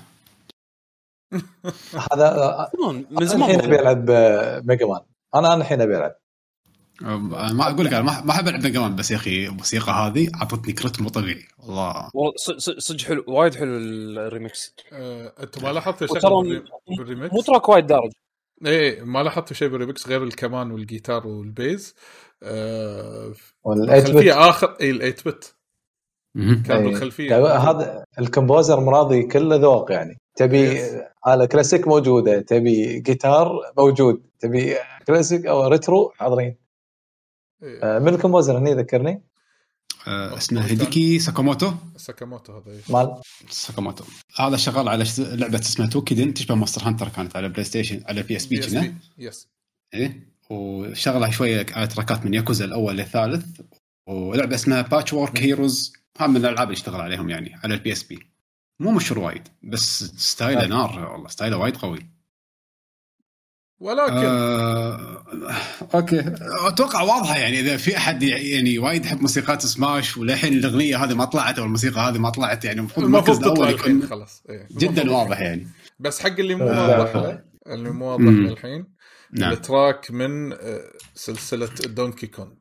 هذا 2.12 2.70
من 2.90 3.06
من 3.12 3.26
زمان. 3.26 3.50
الحين 3.50 3.64
أبي 3.66 3.80
ألعب 3.80 4.10
آه، 4.10 4.60
Mega 4.66 4.86
Man. 4.86 5.00
أنا 5.36 5.48
أنا 5.48 5.56
الحين 5.56 5.82
أبي 5.82 5.98
ألعب. 5.98 6.16
ما 7.02 7.70
أقول 7.70 7.86
لك 7.86 7.94
أنا 7.94 8.02
ما 8.02 8.22
ما 8.22 8.32
أحب 8.32 8.48
ألعب 8.48 8.64
Mega 8.64 8.80
Man 8.80 8.96
بس 8.96 9.12
يا 9.12 9.16
أخي 9.16 9.48
الموسيقى 9.48 9.92
هذه 9.92 10.32
أعطتني 10.36 10.74
كرت 10.74 11.02
مو 11.02 11.10
طبيعي. 11.10 11.48
والله. 11.60 12.10
والله 12.14 12.34
ص- 12.38 12.52
ص- 12.70 12.78
صدق 12.88 13.02
حلو 13.02 13.24
وايد 13.28 13.56
حلو 13.56 13.78
الريمكس 13.78 14.76
آه، 14.94 15.34
انت 15.44 15.64
ما 15.64 15.74
لاحظت 15.74 16.06
شيء 16.06 16.20
بالريمكس؟ 16.98 17.34
مو 17.34 17.42
track 17.42 17.70
وايد 17.70 17.88
دارج. 17.88 18.12
إيه 18.66 19.04
ما 19.04 19.24
لاحظت 19.24 19.54
شيء 19.54 19.68
بالريمكس 19.68 20.08
غير 20.08 20.24
الكمان 20.24 20.72
والجيتار 20.72 21.28
وال 21.28 21.47
bass؟ 21.47 21.96
آه 22.44 23.34
وال 23.64 23.77
eight 23.77 24.12
bit 24.12 24.28
آخر 24.28 24.78
اي 24.82 24.90
ال 24.92 24.98
eight 24.98 25.28
bit. 25.28 25.56
كان 26.36 26.72
إيه. 26.72 26.78
بالخلفية. 26.78 27.30
يعني 27.30 27.44
هذا 27.46 28.06
ال 28.20 28.26
composer 28.26 28.80
مراضي 28.80 29.24
كل 29.24 29.56
ذوق 29.56 29.92
يعني. 29.92 30.18
تبي 30.36 30.80
Yes. 30.80 30.94
على 31.26 31.48
كلاسيك 31.48 31.88
موجوده 31.88 32.42
تبي 32.42 33.00
جيتار 33.00 33.60
موجود. 33.78 34.22
تبي 34.40 34.76
كلاسيك 35.08 35.46
أو 35.46 35.68
retro 35.68 36.14
حاضرين. 36.16 36.56
إيه. 37.64 37.84
آه، 37.84 38.00
من 38.00 38.08
ال 38.08 38.13
composer 38.13 38.58
هني 38.58 38.74
ذكرني؟ 38.74 39.24
آه، 40.08 40.38
اسمه 40.38 40.66
هيديكي 40.66 41.20
ساكاموتو. 41.20 41.72
ساكاموتو 41.98 42.54
هذا 42.54 42.72
إيه. 42.72 42.82
مال؟ 42.90 43.22
ساكاموتو. 43.50 44.04
هذا 44.40 44.58
شغال 44.58 44.90
على 44.90 45.06
لعبة 45.20 45.60
اسمها 45.60 45.88
Toukiden 45.88 46.34
تشبه 46.34 46.56
Monster 46.56 46.82
Hunter 46.88 47.10
كانت 47.10 47.36
على 47.36 47.50
PlayStation 47.50 48.04
على 48.06 48.24
PSP. 48.24 48.60
كنا. 48.60 48.94
yes 49.18 49.48
إيه؟ 49.94 50.32
وشغلها 50.50 51.32
شوية 51.32 51.66
على 51.72 51.88
تراكات 51.88 52.26
من 52.26 52.34
ياكوزا 52.34 52.66
الأول 52.66 52.98
للثالث. 52.98 53.46
ولعبة 54.08 54.56
اسمها 54.56 54.82
Patchwork 54.82 55.42
Heroes 55.42 55.94
ها 56.20 56.28
من 56.28 56.38
الألعاب 56.38 56.68
اللي 56.68 56.78
اشتغل 56.78 57.02
عليهم 57.02 57.30
يعني 57.30 57.60
على 57.64 57.74
ال 57.74 57.92
PSP 57.92 58.32
مو 58.80 58.92
مشهور 58.92 59.20
وايد 59.20 59.48
بس 59.64 60.04
style 60.04 60.54
ه 60.54 60.64
آه. 60.64 60.68
نار 60.68 61.12
والله 61.12 61.28
style 61.28 61.53
ه 61.53 61.58
وايد 61.58 61.78
قوي. 61.78 62.10
ولكن 63.80 64.26
آه، 64.26 65.24
أوكي. 65.96 66.36
أتوقع 66.68 67.02
واضحة 67.02 67.38
يعني 67.38 67.60
إذا 67.60 67.78
في 67.78 67.98
أحد 67.98 68.24
يعني 68.24 68.80
وايد 68.80 69.06
يحب 69.06 69.22
موسيقات 69.22 69.62
سماش 69.62 70.18
وللحين 70.18 70.54
الأغنية 70.54 71.04
هذه 71.04 71.14
ما 71.14 71.26
طلعت 71.26 71.60
أو 71.60 71.66
الموسيقى 71.66 72.00
هذه 72.00 72.18
ما 72.18 72.30
طلعت 72.30 72.66
يعني 72.66 72.80
المفروض 72.80 73.06
المركز 73.06 73.38
الأول 73.38 73.70
يكون 73.70 74.04
خلاص. 74.04 74.44
إيه. 74.50 74.68
جدا. 74.72 75.12
واضح 75.12 75.42
يعني. 75.42 75.68
بس 76.00 76.20
حق 76.20 76.40
اللي 76.40 76.56
مو 76.56 76.70
آه. 76.70 77.00
واضح 77.00 77.16
له 77.16 77.44
اللي 77.68 77.90
مو 77.90 78.06
واضح 78.06 78.24
الحين 78.24 78.86
نعم. 79.32 79.52
ال 79.52 79.62
track 79.62 80.12
من 80.12 80.54
آه، 80.54 80.92
سلسلة 81.16 81.70
Donkey 81.86 82.28
Kong 82.28 82.54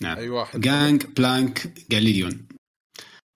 نعم. 0.00 0.16
أي 0.16 0.28
واحد؟ 0.28 0.60
Gangplank 0.60 1.72
Galleon 1.90 2.48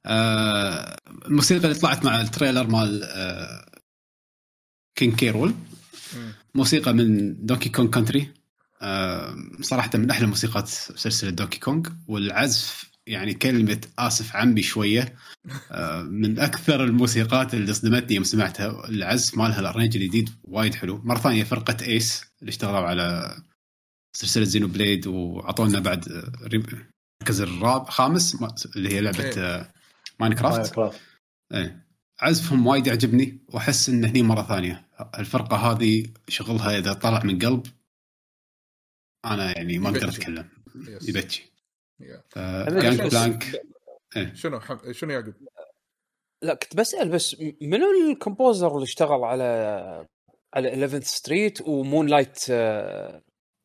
آه 0.06 0.96
الموسيقى 1.26 1.64
اللي 1.68 1.78
طلعت 1.78 2.04
مع 2.04 2.20
ال 2.20 2.26
trailer 2.26 2.66
مال 2.66 3.02
آه 3.04 3.66
King 4.98 5.12
K. 5.16 5.29
Rool 5.29 5.54
مم. 6.16 6.32
موسيقى 6.54 6.92
من 6.92 7.36
Donkey 7.46 7.68
Kong 7.68 7.90
Country 7.90 8.32
آه 8.82 9.36
صراحة 9.60 9.90
من 9.94 10.10
أحلى 10.10 10.26
موسيقات 10.26 10.68
سلسلة 10.68 11.30
Donkey 11.30 11.58
Kong 11.58 11.88
والعزف 12.08 12.86
يعني 13.06 13.34
كلمة 13.34 13.80
آسف 13.98 14.36
عمي 14.36 14.62
شوية. 14.62 15.14
آه 15.70 16.02
من 16.02 16.38
أكثر 16.38 16.84
الموسيقات 16.84 17.54
اللي 17.54 17.72
صدمتني 17.74 18.14
يوم 18.14 18.24
سمعتها. 18.24 18.88
العزف 18.88 19.38
مالها 19.38 19.60
ال 19.60 19.65
arrange 19.65 19.96
الجديد 19.96 20.30
وايد 20.44 20.74
حلو. 20.74 20.98
مرة 21.04 21.18
ثانية 21.18 21.44
فرقة 21.44 21.76
ACE 21.86 22.24
اللي 22.40 22.50
اشتغلوا 22.50 22.88
على 22.88 23.36
سلسلة 24.16 24.44
Xenoblade 24.44 25.06
وعطونا 25.06 25.78
بعد 25.78 26.08
آه، 26.08 26.32
المركز 26.46 27.40
الرابع 27.40 27.90
خامس 27.90 28.36
اللي 28.76 28.92
هي 28.94 29.00
لعبة. 29.00 29.30
آه 29.38 29.72
Minecraft؟ 30.20 30.58
Minecraft. 30.58 31.00
إيه. 31.54 31.86
عزفهم 32.20 32.66
وايد 32.66 32.86
يعجبني 32.86 33.38
وأحس 33.48 33.88
إن 33.88 34.04
هني 34.04 34.22
مرة 34.22 34.42
ثانية. 34.42 34.88
الفرقة 35.18 35.56
هذه 35.56 36.06
شغلها 36.28 36.78
إذا 36.78 36.92
طلع 36.92 37.22
من 37.24 37.38
قلب 37.38 37.66
أنا 39.24 39.56
يعني 39.56 39.78
ما 39.78 39.88
أقدر 39.88 40.02
يبكي. 40.08 40.16
أتكلم. 40.16 40.48
يبكي. 41.08 41.42
Gang 42.00 43.00
بس- 43.02 43.14
plank 43.14 43.62
شنو 44.34 44.60
حم... 44.60 44.92
شنو 44.92 45.10
يعقوب؟ 45.12 45.34
لا 46.42 46.54
كنت 46.54 46.76
بسأل 46.76 47.08
بس 47.08 47.36
منو 47.62 47.86
ال 48.10 48.17
composer 48.17 48.74
اللي 48.74 48.84
اشتغل 48.84 49.24
على 49.24 49.44
على 50.54 50.68
11 50.72 51.00
Street 51.00 51.60
و 51.60 52.06
Moonlight 52.06 52.38
آه، 52.50 53.22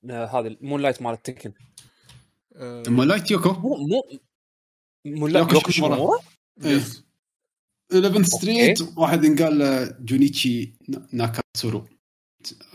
هذا 0.10 0.58
Moonlight 0.62 1.02
مال 1.02 1.14
ال 1.14 1.19
Tekken؟ 1.19 1.54
آه، 2.56 2.84
اما 2.88 3.04
light 3.04 3.32
Yoko؟ 3.32 3.50
مو 3.54 3.76
مو 3.78 4.04
Moon 5.06 5.32
light 5.32 5.44
Yoko 5.46 5.56
Yoko 5.56 5.72
Shimomura. 5.72 6.20
Shimomura 6.60 6.76
yes 6.78 7.04
11 7.94 8.24
Street 8.24 8.82
واحد 8.98 9.24
ينقال 9.24 9.60
له 9.60 9.96
Junichi 10.00 10.74
Na- 10.90 11.08
Nakatsuru. 11.14 11.88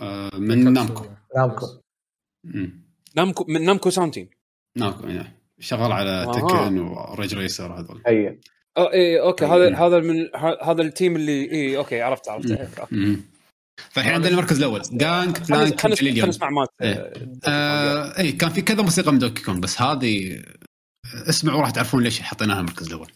آه، 0.00 0.30
من 0.36 0.72
Namco. 0.72 1.04
Namco. 1.36 1.66
Namco 3.16 3.44
من 3.48 3.64
Namco 3.64 3.90
sound 3.90 4.12
team 4.12 4.28
Namco 4.76 5.06
يعني 5.06 5.32
شغال 5.60 5.92
على 5.92 6.10
آه. 6.10 6.32
Tekken 6.32 6.78
و 6.78 6.87
Ridge 6.87 7.34
Racer 7.34 7.72
هذول. 7.80 8.02
هي 8.06 8.38
آه 8.76 8.92
اي 8.92 9.20
okay 9.20 9.44
مم. 9.46 9.52
هذا 9.52 9.76
هذا 9.76 10.00
من 10.00 10.28
هذا 10.62 10.82
ال 10.82 10.89
team 10.89 11.16
اللي 11.16 11.50
اي 11.52 11.76
okay 11.76 12.00
عرفت 12.02 12.28
عرفت. 12.28 12.46
فالحين 13.90 14.12
عندنا 14.14 14.30
المركز 14.30 14.58
الأول. 14.58 14.82
جانج 14.92 15.36
خلينا 15.38 15.64
plank 15.64 15.80
خلينا 15.98 16.26
نسمع 16.26 16.50
مات 16.50 16.68
إيه. 16.82 17.12
آه 17.48 18.18
اي 18.18 18.32
كان 18.32 18.50
في 18.50 18.62
كذا 18.62 18.82
موسيقى 18.82 19.12
من 19.12 19.18
Donkey 19.18 19.42
Kong 19.42 19.58
بس 19.60 19.82
هذه 19.82 20.42
اسمعوا 21.28 21.60
راح 21.60 21.70
تعرفون 21.70 22.02
ليش 22.02 22.20
حطيناها 22.20 22.60
المركز 22.60 22.86
الأول. 22.86 23.10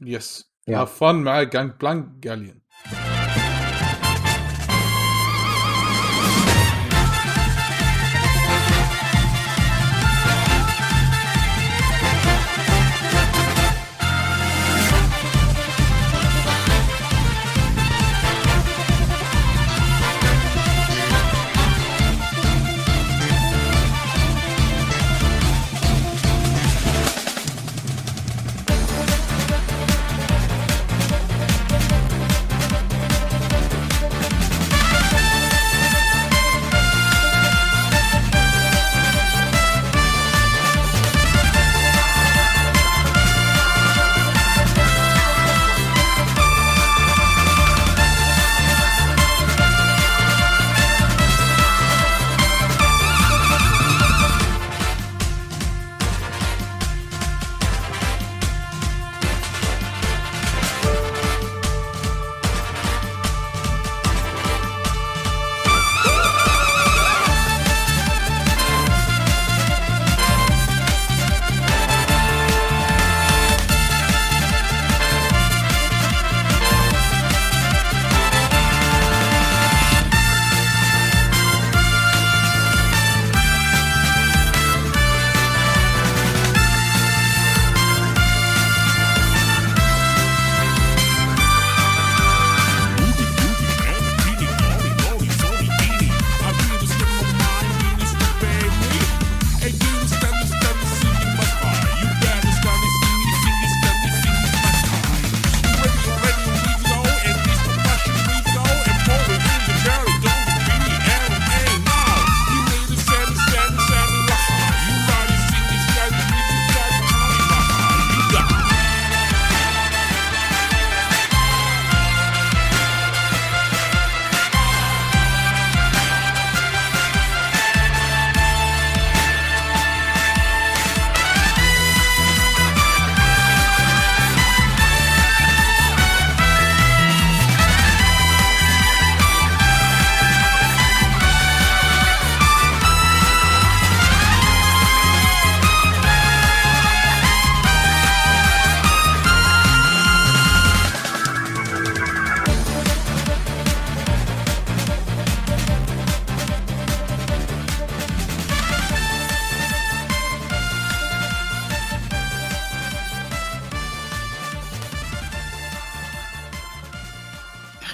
Yes 0.00 0.52
yeah. 0.68 0.78
Have 0.78 0.98
fun 1.04 1.14
مع 1.14 1.42
Gangplank 1.42 2.04
Galleon 2.08 2.60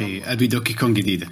أخي 0.03 0.33
أبي 0.33 0.47
Donkey 0.47 0.75
Kong 0.75 0.97
جديدة. 0.97 1.31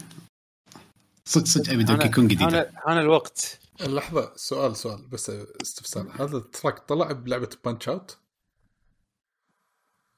صدق 1.24 1.44
صدق 1.46 1.72
أبي 1.72 1.84
Donkey 1.84 2.08
أنا- 2.08 2.14
كونج 2.14 2.30
جديدة. 2.30 2.48
أنا 2.48 2.70
أنا 2.88 3.00
الوقت. 3.00 3.58
لحظه 3.80 4.32
سؤال 4.36 4.76
سؤال 4.76 5.02
بس 5.12 5.30
استفسار 5.62 6.06
هذا 6.20 6.36
ال 6.36 6.43
track 6.43 6.78
طلع 6.78 7.12
بلعبة 7.12 7.48
Punch-Out 7.64 8.18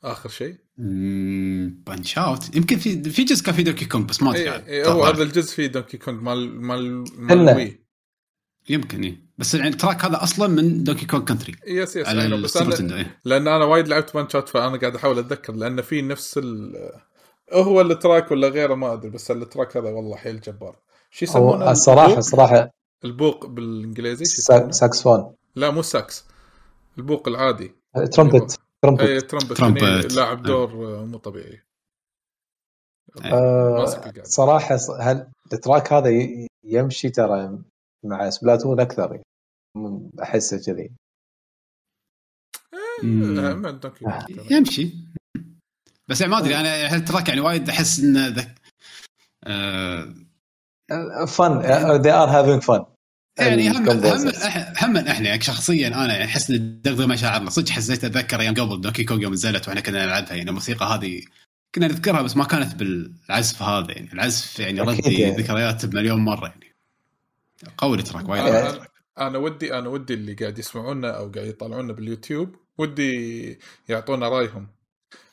آخر 0.05 0.29
شيء؟ 0.29 0.57
Punch-Out 1.87 2.57
يمكن 2.57 2.79
في 2.79 3.11
في 3.11 3.25
جزء 3.25 3.45
كان 3.45 3.55
في 3.55 3.63
Donkey 3.63 3.85
Kong 3.85 4.09
بس 4.09 4.23
ما 4.23 4.31
ادري 4.31 4.51
اي 4.51 4.87
هو 4.87 5.05
هذا 5.05 5.23
الجزء 5.23 5.55
فيه 5.55 5.67
Donkey 5.67 5.99
Kong 5.99 6.23
مال 6.23 6.61
مال 6.61 7.05
مال. 7.17 7.57
Wii 7.57 7.81
يمكن 8.69 9.03
إيه. 9.05 9.17
بس 9.39 9.55
يعني 9.55 9.69
ال 9.69 9.75
track 9.75 10.05
هذا 10.05 10.23
أصلا 10.23 10.49
من 10.49 10.85
Donkey 10.85 11.07
Kong 11.07 11.29
Country 11.29 11.55
yes 11.67 11.97
yes 11.97 12.07
على 12.07 12.37
بس 12.43 12.53
Nintendo 12.53 12.97
إيه. 12.97 13.21
لأن 13.25 13.49
أنا 13.49 13.65
وايد 13.65 13.89
لعبت 13.89 14.15
Punch-Out 14.15 14.49
فأنا 14.49 14.77
قاعد 14.77 14.95
أحاول 14.97 15.19
أتذكر 15.19 15.53
لأن 15.53 15.83
في 15.83 16.03
نفس 16.03 16.39
ال 16.39 16.73
هو 17.53 17.81
ال 17.81 17.89
track 17.89 18.31
ولا 18.31 18.49
غيره 18.49 18.75
ما 18.75 18.93
أدري 18.93 19.11
بس 19.11 19.31
ال 19.31 19.38
track 19.38 19.77
هذا 19.77 19.91
والله 19.91 20.17
حيل 20.17 20.41
جبار. 20.41 20.77
شو 21.11 21.25
يسمونه؟ 21.25 21.71
الصراحه 21.71 22.07
البوق؟ 22.07 22.19
الصراحة 22.19 22.71
البوق 23.05 23.47
بالإنجليزي؟ 23.47 24.25
ساكسفون. 24.71 25.35
لا 25.57 25.71
مو 25.71 25.83
ساكس. 25.83 26.25
البوق 26.99 27.29
العادي. 27.29 27.75
ترمبت 28.13 28.59
أي 29.01 29.21
trumpet 29.21 29.21
trumpet 29.21 29.53
Trumpet. 29.59 29.83
هني 29.83 30.09
لاعب 30.17 30.43
دور 30.43 30.77
مو 31.05 31.19
طبيعي. 31.19 31.63
القاعدة. 33.17 34.23
صراحة 34.25 34.79
هل 35.01 35.29
ال 35.53 35.59
track 35.59 35.93
هذا 35.93 36.11
يمشي 36.65 37.11
ترى 37.11 37.59
مع 38.05 38.31
Splatoon 38.31 38.81
أكثر؟ 38.81 39.23
يعني. 39.77 40.11
أحسه 40.23 40.59
كذي. 40.59 40.93
كونج. 43.01 44.53
يمشي. 44.53 44.95
بس 46.13 46.21
يعني 46.21 46.33
ما 46.33 46.39
أدري 46.39 46.57
أنا 46.57 46.95
هال 46.95 47.04
track 47.04 47.29
يعني 47.29 47.41
وايد 47.41 47.69
أحس 47.69 48.01
إنه 48.01 48.29
ذك... 48.29 48.55
آه 49.45 50.15
fun 51.27 51.63
they 52.03 52.13
are 52.13 52.31
having 52.31 52.67
fun. 52.67 52.85
يعني 53.39 53.69
هم 53.71 53.89
هم 54.83 54.97
أحنا 54.97 55.29
يعني 55.29 55.41
شخصيا 55.43 55.89
أنا 55.89 56.13
يعني 56.13 56.25
أحس 56.25 56.51
إن 56.51 56.81
دغدغ 56.85 57.07
مشاعرنا 57.07 57.51
صدق 57.51 57.69
حسيت 57.69 58.05
أتذكر 58.05 58.41
أيام 58.41 58.55
قبل 58.55 58.81
Donkey 58.81 59.05
Kong 59.05 59.23
يوم 59.23 59.33
نزلت 59.33 59.69
وإحنا 59.69 59.81
كنا 59.81 60.07
نلعبها. 60.07 60.35
يعني 60.35 60.51
الموسيقى 60.51 60.87
هذه 60.87 61.23
كنا 61.75 61.87
نذكرها 61.87 62.23
بس 62.23 62.37
ما 62.37 62.45
كانت 62.45 62.75
بالعزف 62.75 63.63
هذا 63.63 63.93
يعني. 63.93 64.13
العزف 64.13 64.61
يعني 64.61 64.81
ردي 64.81 65.21
يعني. 65.21 65.37
ذكريات 65.37 65.87
بمليون 65.87 66.21
مرة 66.21 66.47
يعني. 66.49 66.75
قوي 67.79 67.99
ال 67.99 68.04
track 68.04 68.29
وايد. 68.29 68.43
أنا- 68.45 68.87
أنا 69.19 69.39
ودي 69.39 69.79
أنا 69.79 69.89
ودي 69.89 70.15
اللي 70.15 70.35
قاعد 70.35 70.59
يسمعونا 70.59 71.11
أو 71.11 71.33
قاعد 71.33 71.47
يطالعونا 71.47 71.93
باليوتيوب 71.93 72.57
ودي 72.79 73.59
يعطونا 73.89 74.29
رأيهم. 74.29 74.69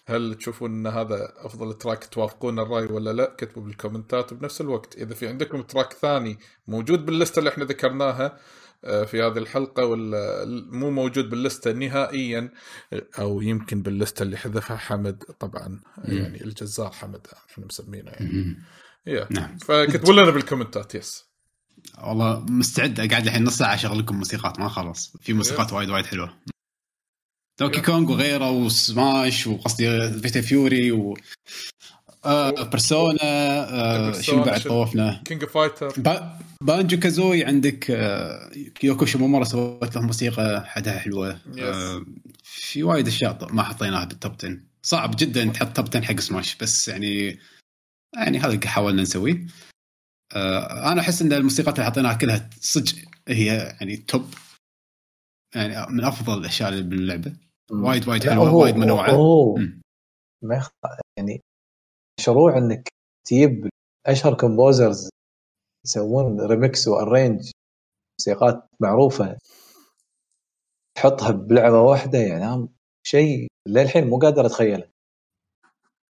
هل 0.09 0.35
تشوفون 0.35 0.71
إن 0.71 0.87
هذا 0.87 1.33
أفضل 1.37 1.73
تراك 1.73 2.05
توافقون 2.05 2.59
الرأي 2.59 2.85
ولا 2.85 3.13
لا؟ 3.13 3.35
كتبوا 3.37 3.63
بالكومنتات 3.63 4.31
وبنفس 4.31 4.61
الوقت. 4.61 4.97
إذا 4.97 5.13
في 5.13 5.27
عندكم 5.27 5.61
تراك 5.61 5.93
ثاني 5.93 6.37
موجود 6.67 7.05
باللستة 7.05 7.39
اللي 7.39 7.49
إحنا 7.49 7.63
ذكرناها 7.65 8.39
آه، 8.83 9.05
في 9.05 9.21
هذه 9.21 9.37
الحلقة 9.37 9.85
ولا 9.85 10.45
مو 10.71 10.91
موجود 10.91 11.29
باللستة 11.29 11.71
نهائيا 11.71 12.51
أو 12.93 13.41
يمكن 13.41 13.81
باللستة 13.81 14.23
اللي 14.23 14.37
حذفها 14.37 14.77
حمد 14.77 15.23
طبعا 15.39 15.81
يعني 16.03 16.43
الجزار 16.43 16.91
حمد 16.91 17.27
إحنا 17.51 17.65
مسمينه 17.65 18.11
يعني. 18.11 18.57
Yeah. 19.07 19.27
نعم. 19.31 19.57
فكتبوا 19.57 20.13
لنا 20.13 20.31
بالكومنتات 20.31 20.95
yes. 20.95 21.29
والله 22.03 22.45
مستعد 22.49 22.99
اقعد 22.99 23.23
الحين 23.23 23.43
نص 23.43 23.57
ساعة 23.57 23.73
اشغل 23.73 23.99
لكم 23.99 24.15
موسيقات 24.15 24.59
ما 24.59 24.69
خلص 24.69 25.17
في 25.21 25.33
موسيقات 25.33 25.73
وايد 25.73 25.89
وايد 25.89 26.05
حلوة. 26.05 26.33
Donkey 27.59 27.81
Kong 27.81 28.11
وغيره 28.11 28.51
وسماش 28.51 29.47
وقصدي 29.47 30.11
Fatal 30.21 30.41
Fury 30.41 30.91
و 30.91 31.17
آه 32.25 32.63
Persona 32.63 33.19
آه 33.21 34.05
Persona، 34.05 34.21
شنو 34.21 34.43
بعد 34.43 34.61
طوفنا. 34.61 35.21
King 35.25 35.45
Fighter. 35.45 35.93
Ba- 36.01 36.39
Banjo-Kazooie 36.61 37.45
عندك 37.45 37.91
آه 37.91 38.51
Yoko 38.83 39.05
Shimomura 39.05 39.43
سوت 39.43 39.95
له 39.95 40.01
موسيقى 40.01 40.63
حدها 40.65 40.99
حلوة. 40.99 41.39
آه 41.59 42.05
في 42.43 42.83
وايد 42.83 43.07
أشياء 43.07 43.53
ما 43.53 43.63
حطيناها 43.63 44.05
بال 44.05 44.16
top 44.16 44.31
10 44.39 44.57
صعب 44.83 45.15
جدا 45.19 45.45
تحط 45.45 45.75
top 45.75 45.87
10 45.87 46.01
حق 46.01 46.19
سماش 46.19 46.55
بس 46.55 46.87
يعني 46.87 47.39
يعني 48.15 48.39
هذا 48.39 48.53
اللي 48.53 48.67
حاولنا 48.67 49.01
نسويه. 49.01 49.47
آه 50.33 50.91
أنا 50.91 51.01
أحس 51.01 51.21
إن 51.21 51.33
الموسيقات 51.33 51.79
اللي 51.79 51.85
حطيناها 51.91 52.13
كلها 52.13 52.49
صدق 52.61 52.93
هي 53.27 53.45
يعني 53.81 53.97
top 53.97 54.33
يعني 55.55 55.91
من 55.93 56.03
أفضل 56.03 56.37
الأشياء 56.37 56.69
اللي 56.69 56.81
باللعبه 56.83 57.33
وايد 57.71 58.07
وايد 58.07 58.29
حلوة 58.29 58.53
وايد 58.53 58.75
منوعة. 58.75 59.11
ما 60.43 60.55
يخ... 60.55 60.69
يعني 61.17 61.41
مشروع 62.19 62.57
إنك 62.57 62.89
تجيب 63.27 63.69
أشهر 64.05 64.33
composers 64.33 65.09
يسوون 65.85 66.41
remix 66.41 66.87
و 66.87 66.95
arrange 66.95 67.51
موسيقات 68.19 68.67
معروفة 68.79 69.37
تحطها 70.97 71.31
بلعبة 71.31 71.81
واحدة 71.81 72.19
يعني 72.19 72.67
شيء 73.07 73.47
للحين 73.67 74.07
مو 74.09 74.17
قادر 74.19 74.45
أتخيله 74.45 74.89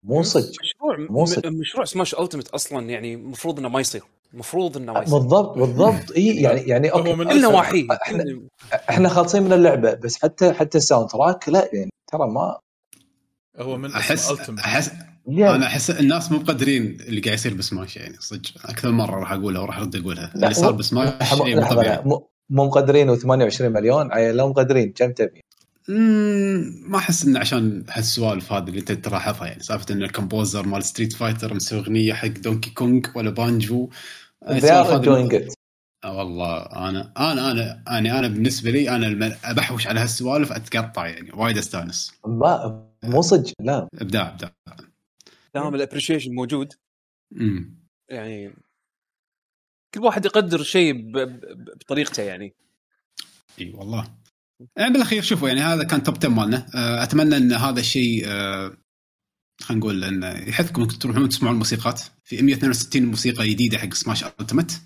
مو. 0.03 0.23
صدق 0.23 0.61
مشروع 0.61 0.97
مو 0.97 1.25
صدق. 1.25 1.49
مشروع 1.49 1.85
Smash 1.85 2.15
Ultimate 2.15 2.49
أصلا 2.49 2.91
يعني 2.91 3.15
المفروض 3.15 3.59
إنه 3.59 3.69
ما 3.69 3.81
يصير 3.81 4.03
المفروض 4.35 4.77
إنه 4.77 4.93
ما 4.93 5.03
يصير 5.03 5.19
بالضبط 5.19 5.59
بالضبط. 5.59 6.13
إي 6.17 6.37
يعني 6.37 6.61
يعني 6.61 6.91
هو 6.91 6.97
okay. 6.97 7.15
من 7.15 7.25
كل 7.25 7.43
نواحيه 7.43 7.87
إحنا 8.03 8.25
إحنا 8.91 9.09
خالصين 9.09 9.43
من 9.43 9.53
اللعبة 9.53 9.95
بس 9.95 10.23
حتى 10.23 10.53
حتى 10.53 10.79
ال 10.79 11.09
soundtrack 11.09 11.49
لا 11.49 11.69
يعني 11.73 11.91
ترى 12.13 12.29
ما 12.29 12.57
هو 13.59 13.77
من 13.77 13.93
أحس 13.93 14.33
أحس 14.59 14.91
يعني 15.27 15.55
أنا 15.55 15.67
أحس 15.67 15.91
الناس 15.91 16.33
مو 16.33 16.39
مقدرين 16.39 17.01
اللي 17.01 17.21
قاعد 17.21 17.35
يصير 17.39 17.55
بسماش 17.55 17.97
يعني 17.97 18.17
صدق. 18.21 18.51
أكثر 18.65 18.91
مرة 18.91 19.21
راح 19.21 19.33
أقولها 19.33 19.61
وراح 19.63 19.79
أرد 19.79 19.97
أقولها. 19.97 20.33
اللي 20.35 20.55
صار 20.55 20.73
بسماش 20.73 21.29
شيء 21.29 21.61
مو 21.61 21.69
طبيعي. 21.69 22.03
مو 22.05 22.65
مقدرين 22.65 23.17
و28 23.17 23.61
مليون 23.61 24.13
عيل 24.13 24.37
لو 24.37 24.49
مقدرين 24.49 24.93
كم 24.93 25.13
تبي؟ 25.13 25.45
ما 26.89 26.99
أحس 26.99 27.25
إنه 27.25 27.41
عشان 27.41 27.85
هالسوالف 27.91 28.53
هذه 28.53 28.69
اللي 28.69 28.81
انت 28.81 28.93
تلاحظها 28.93 29.47
يعني 29.47 29.63
سالفة 29.63 29.95
إن 29.95 30.03
الكمبوزر 30.03 30.67
مال 30.67 30.85
Street 30.85 31.13
Fighter 31.13 31.55
مسوي 31.55 31.79
أغنية 31.79 32.13
حق 32.13 32.29
Donkey 32.29 32.71
Kong 32.71 33.07
ولا 33.15 33.31
Banjo 33.31 33.91
they 34.47 34.71
are 34.71 34.93
enjoying 35.03 35.33
it. 35.33 35.55
آه 36.05 36.17
والله 36.19 36.63
أنا 36.63 37.13
أنا 37.17 37.51
أنا 37.51 37.83
يعني 37.87 38.19
أنا 38.19 38.29
بالنسبة 38.29 38.71
لي 38.71 38.91
أنا 38.91 39.07
لما 39.07 39.37
أبحوش 39.45 39.87
على 39.87 40.01
هالسوالف 40.01 40.53
أتقطع 40.53 41.07
يعني 41.07 41.31
وايد 41.33 41.59
أستانس. 41.59 42.13
ما 42.27 42.85
مو 43.05 43.23
صدق 43.23 43.53
لا. 43.61 43.89
ابداع 43.95 44.29
ابداع 44.29 44.53
دام 45.55 45.75
ال 45.75 45.79
appreciation 45.79 46.35
موجود. 46.35 46.73
امم 47.41 47.85
يعني 48.11 48.55
كل 49.95 50.01
واحد 50.01 50.25
يقدر 50.25 50.63
شيء 50.63 50.93
ب- 50.93 51.19
ب- 51.19 51.65
بطريقته 51.81 52.23
يعني. 52.23 52.55
إي 53.61 53.73
والله. 53.75 54.15
يعني 54.77 54.93
بالأخير 54.93 55.23
شوفوا 55.23 55.49
يعني 55.49 55.61
هذا 55.61 55.85
كان 55.85 56.03
top 56.03 56.17
10 56.17 56.29
مالنا. 56.29 56.67
آه، 56.75 57.03
أتمنى 57.03 57.37
إن 57.37 57.53
هذا 57.53 57.81
الشيء 57.81 58.23
آه، 58.27 58.77
خلينا 59.61 59.81
نقول 59.81 60.05
انه 60.05 60.31
يحثكم 60.31 60.83
أنكم 60.83 60.97
تروحون 60.97 61.29
تسمعون 61.29 61.55
الموسيقات. 61.55 62.03
في 62.25 62.43
162 62.43 63.07
موسيقى 63.07 63.49
جديدة 63.49 63.79
حق 63.79 63.95
Smash 63.95 64.25
Ultimate 64.25 64.81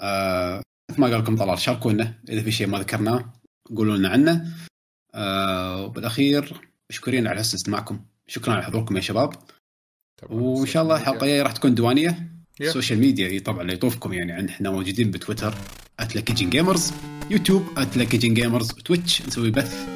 آه، 0.00 0.62
مثل 0.90 1.00
ما 1.00 1.06
قال 1.06 1.18
لكم 1.18 1.36
طلال 1.36 1.58
شاركونا. 1.58 2.14
إذا 2.28 2.42
في 2.42 2.52
شيء 2.52 2.66
ما 2.66 2.78
ذكرناه 2.78 3.32
قولوا 3.76 3.96
لنا 3.96 4.08
عنه. 4.08 4.54
آه، 5.14 5.84
وبالأخير 5.84 6.70
مشكورين 6.90 7.26
على 7.26 7.40
حسن 7.40 7.56
استماعكم 7.56 8.00
شكرا 8.26 8.54
على 8.54 8.62
حضوركم 8.62 8.96
يا 8.96 9.00
شباب. 9.00 9.32
وإن 10.30 10.66
شاء 10.66 10.82
الله 10.82 10.96
الحلقة 10.96 11.22
الجاية 11.22 11.42
راح 11.42 11.52
تكون 11.52 11.74
ديوانيه 11.74 12.30
Yeah. 12.50 12.62
ال 12.62 12.67
social 12.67 12.98
media 12.98 13.40
طبعا 13.40 13.72
يطوفكم 13.72 14.12
يعني. 14.12 14.50
إحنا 14.50 14.70
موجودين 14.70 15.10
بتويتر 15.10 15.54
@لكيجن 16.16 16.50
Gamers 16.50 16.92
يوتيوب 17.30 17.78
@لكيجن 17.96 18.34
Gamers 18.34 18.72
وتويتش 18.72 19.22
نسوي 19.22 19.50
بث 19.50 19.88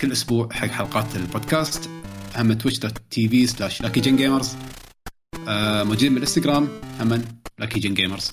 كل 0.00 0.12
أسبوع 0.12 0.48
حق 0.52 0.66
حلقات 0.68 1.16
البودكاست. 1.16 1.90
هم 2.38 2.52
Twitch 2.52 2.78
dot 2.78 2.98
TV 3.10 3.46
slash 3.46 3.82
لكيجن 3.82 4.16
Gamers 4.16 4.56
موجودين 5.48 6.14
بالإنستغرام 6.14 6.68
هم 7.00 7.24
لكيجن 7.58 7.94
Gamers 7.94 8.30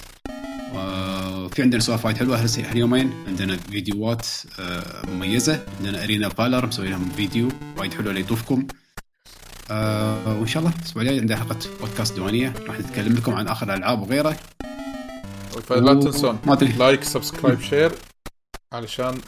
وفي 0.75 1.61
عندنا 1.61 1.81
سوالف 1.81 2.05
وايد 2.05 2.17
حلوة 2.17 2.45
هاليومين 2.57 3.13
عندنا 3.27 3.57
فيديوهات 3.57 4.27
آه، 4.59 5.05
مميزة. 5.05 5.65
عندنا 5.79 6.03
Arena 6.03 6.29
Valor 6.29 6.65
مسوي 6.65 6.89
لهم 6.89 7.09
فيديو 7.09 7.49
وايد 7.77 7.93
حلو 7.93 8.09
اللي 8.09 8.21
يطوفكم 8.21 8.67
آه 9.71 10.39
وإن 10.39 10.47
شاء 10.47 10.63
الله 10.63 10.75
الأسبوع 10.79 11.03
الجاي 11.03 11.19
عندنا 11.19 11.37
حلقة 11.37 11.59
بودكاست 11.81 12.13
ديوانيه 12.13 12.53
راح 12.67 12.79
نتكلم 12.79 13.13
لكم 13.13 13.33
عن 13.33 13.47
آخر 13.47 13.73
الالعاب 13.73 14.01
وغيره. 14.01 14.37
فلا 15.67 15.93
تنسون 15.93 16.39
like 16.77 17.03
subscribe 17.03 17.61
share 17.61 17.91
علشان 18.75 19.21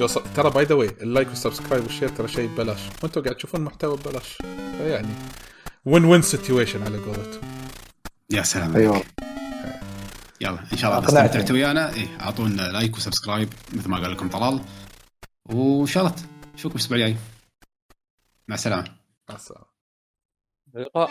يوصل 0.00 0.32
ترى 0.36 0.50
by 0.50 0.64
the 0.64 0.74
way 0.74 0.86
ال 0.86 0.94
like 0.94 1.28
وال 1.28 1.38
subscribe 1.38 1.82
وال 1.82 1.89
share 1.89 2.08
ترى 2.08 2.28
شيء 2.28 2.48
ببلاش. 2.48 2.80
وأنتم 3.02 3.22
قاعد 3.22 3.36
تشوفون 3.36 3.60
محتوى 3.60 3.96
ببلاش. 3.96 4.38
فيعني 4.78 5.14
win 5.84 6.04
win 6.04 6.22
situation 6.22 6.82
على 6.82 6.98
قولتهم. 6.98 7.40
يا 8.30 8.42
سلام 8.42 8.76
أيوه. 8.76 9.02
يلا 10.40 10.72
إن 10.72 10.78
شاء 10.78 10.98
الله. 10.98 11.08
استمتعتوا 11.08 11.54
ويانا 11.54 11.94
إيه 11.94 12.20
أعطونا 12.20 12.62
like 12.62 12.96
و 12.96 13.01
subscribe 13.01 13.48
مثل 13.72 13.88
ما 13.88 13.96
قال 13.96 14.12
لكم 14.12 14.28
طلال. 14.28 14.60
وان 15.44 15.86
شاء 15.86 16.06
الله 16.06 16.16
نشوفكم 16.54 16.78
الأسبوع 16.78 16.98
الجاي. 16.98 17.16
مع 18.48 18.54
السلامة. 18.54 18.84
مع 19.28 19.34
السلامة. 19.34 19.66
اللقاء 20.76 21.10